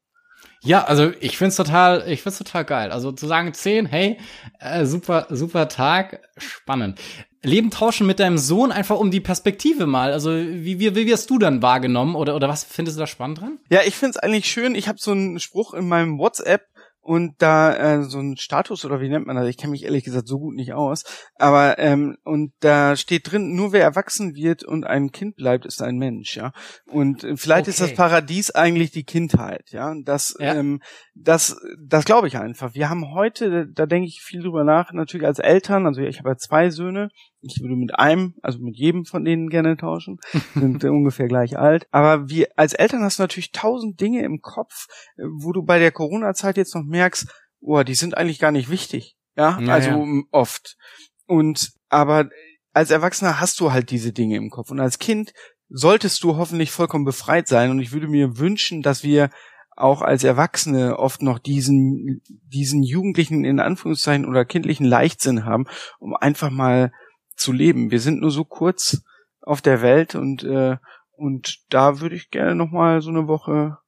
[0.62, 2.92] Ja, also ich find's total, ich find's total geil.
[2.92, 4.18] Also zu sagen zehn, hey,
[4.60, 6.98] äh, super, super Tag, spannend.
[7.42, 10.12] Leben tauschen mit deinem Sohn einfach um die Perspektive mal.
[10.12, 13.42] Also wie, wie, wie wirst du dann wahrgenommen oder oder was findest du da spannend
[13.42, 13.60] dran?
[13.70, 14.76] Ja, ich find's eigentlich schön.
[14.76, 16.68] Ich habe so einen Spruch in meinem WhatsApp
[17.02, 19.48] und da äh, so ein Status oder wie nennt man das?
[19.48, 21.04] Ich kenne mich ehrlich gesagt so gut nicht aus.
[21.36, 25.82] Aber ähm, und da steht drin, nur wer erwachsen wird und ein Kind bleibt, ist
[25.82, 26.52] ein Mensch, ja.
[26.86, 27.72] Und äh, vielleicht okay.
[27.72, 29.94] ist das Paradies eigentlich die Kindheit, ja.
[30.04, 30.56] Das, ja.
[30.56, 30.82] Ähm,
[31.16, 32.74] das, das glaube ich einfach.
[32.74, 35.86] Wir haben heute, da denke ich viel drüber nach, natürlich als Eltern.
[35.86, 37.10] Also ich habe ja zwei Söhne
[37.42, 40.20] ich würde mit einem, also mit jedem von denen gerne tauschen,
[40.56, 41.88] sind ungefähr gleich alt.
[41.92, 44.88] Aber wie als Eltern hast du natürlich tausend Dinge im Kopf,
[45.18, 47.28] äh, wo du bei der Corona-Zeit jetzt noch merkst,
[47.62, 49.16] oh, die sind eigentlich gar nicht wichtig.
[49.36, 49.74] Ja, naja.
[49.74, 50.78] also oft.
[51.26, 52.30] Und aber
[52.74, 55.34] als Erwachsener hast du halt diese Dinge im Kopf und als Kind
[55.70, 57.72] solltest du hoffentlich vollkommen befreit sein.
[57.72, 59.30] Und ich würde mir wünschen, dass wir
[59.76, 65.66] auch als Erwachsene oft noch diesen, diesen jugendlichen, in Anführungszeichen, oder kindlichen Leichtsinn haben,
[66.00, 66.92] um einfach mal
[67.40, 67.92] zu leben.
[67.92, 69.02] Wir sind nur so kurz
[69.42, 70.78] auf der Welt und äh,
[71.12, 73.79] und da würde ich gerne noch mal so eine Woche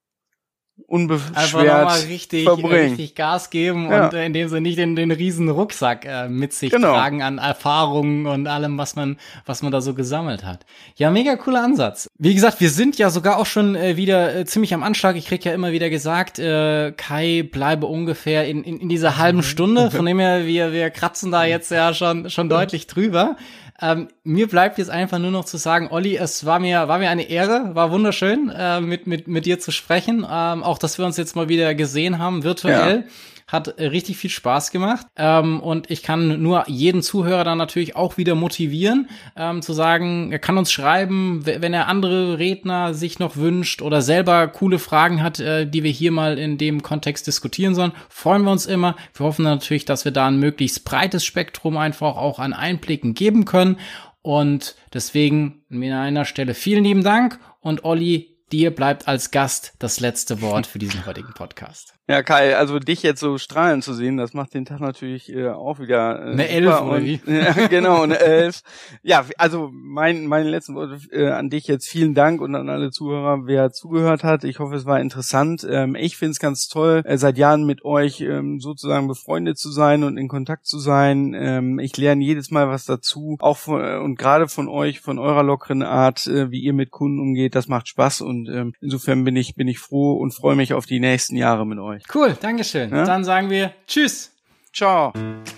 [0.86, 4.06] unbeschwert Einfach nochmal richtig, richtig Gas geben ja.
[4.06, 6.92] und äh, indem sie nicht den, den riesen Rucksack äh, mit sich genau.
[6.92, 9.16] tragen an Erfahrungen und allem, was man,
[9.46, 10.64] was man da so gesammelt hat.
[10.96, 12.10] Ja, mega cooler Ansatz.
[12.18, 15.16] Wie gesagt, wir sind ja sogar auch schon äh, wieder äh, ziemlich am Anschlag.
[15.16, 19.42] Ich krieg ja immer wieder gesagt, äh, Kai bleibe ungefähr in, in, in dieser halben
[19.42, 19.90] Stunde.
[19.90, 23.36] Von dem her, wir, wir kratzen da jetzt ja schon, schon deutlich drüber.
[23.82, 27.10] Ähm, mir bleibt jetzt einfach nur noch zu sagen, Olli, es war mir, war mir
[27.10, 30.24] eine Ehre, war wunderschön, äh, mit, mit, mit dir zu sprechen.
[30.30, 33.04] Ähm, auch, dass wir uns jetzt mal wieder gesehen haben, virtuell.
[33.06, 33.12] Ja.
[33.48, 35.06] Hat richtig viel Spaß gemacht.
[35.16, 40.32] Ähm, und ich kann nur jeden Zuhörer dann natürlich auch wieder motivieren, ähm, zu sagen,
[40.32, 45.22] er kann uns schreiben, wenn er andere Redner sich noch wünscht oder selber coole Fragen
[45.22, 47.92] hat, äh, die wir hier mal in dem Kontext diskutieren sollen.
[48.08, 48.96] Freuen wir uns immer.
[49.12, 53.44] Wir hoffen natürlich, dass wir da ein möglichst breites Spektrum einfach auch an Einblicken geben
[53.44, 53.76] können.
[54.22, 60.00] Und deswegen an einer Stelle vielen lieben Dank und Olli, dir bleibt als Gast das
[60.00, 61.94] letzte Wort für diesen heutigen Podcast.
[62.08, 65.50] Ja, Kai, also dich jetzt so strahlen zu sehen, das macht den Tag natürlich äh,
[65.50, 67.20] auch wieder äh, eine Elf oder und, wie?
[67.26, 68.62] Ja, genau, eine Elf.
[69.04, 72.90] Ja, also mein meine letzten Worte äh, an dich jetzt vielen Dank und an alle
[72.90, 74.42] Zuhörer, wer zugehört hat.
[74.42, 75.64] Ich hoffe, es war interessant.
[75.70, 79.70] Ähm, ich finde es ganz toll, äh, seit Jahren mit euch ähm, sozusagen befreundet zu
[79.70, 81.34] sein und in Kontakt zu sein.
[81.38, 85.20] Ähm, ich lerne jedes Mal was dazu, auch von, äh, und gerade von euch, von
[85.20, 87.54] eurer lockeren Art, äh, wie ihr mit Kunden umgeht.
[87.54, 90.84] Das macht Spaß und ähm, insofern bin ich bin ich froh und freue mich auf
[90.84, 92.02] die nächsten Jahre mit euch euch.
[92.14, 92.90] Cool, Dankeschön.
[92.90, 93.04] Ja?
[93.04, 94.30] Dann sagen wir Tschüss.
[94.72, 95.12] Ciao.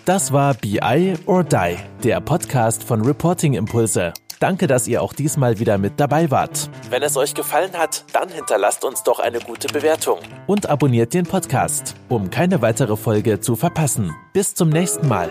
[0.05, 4.13] Das war BI or Die, der Podcast von Reporting Impulse.
[4.41, 6.69] Danke, dass ihr auch diesmal wieder mit dabei wart.
[6.91, 10.19] Wenn es euch gefallen hat, dann hinterlasst uns doch eine gute Bewertung.
[10.47, 14.15] Und abonniert den Podcast, um keine weitere Folge zu verpassen.
[14.33, 15.31] Bis zum nächsten Mal.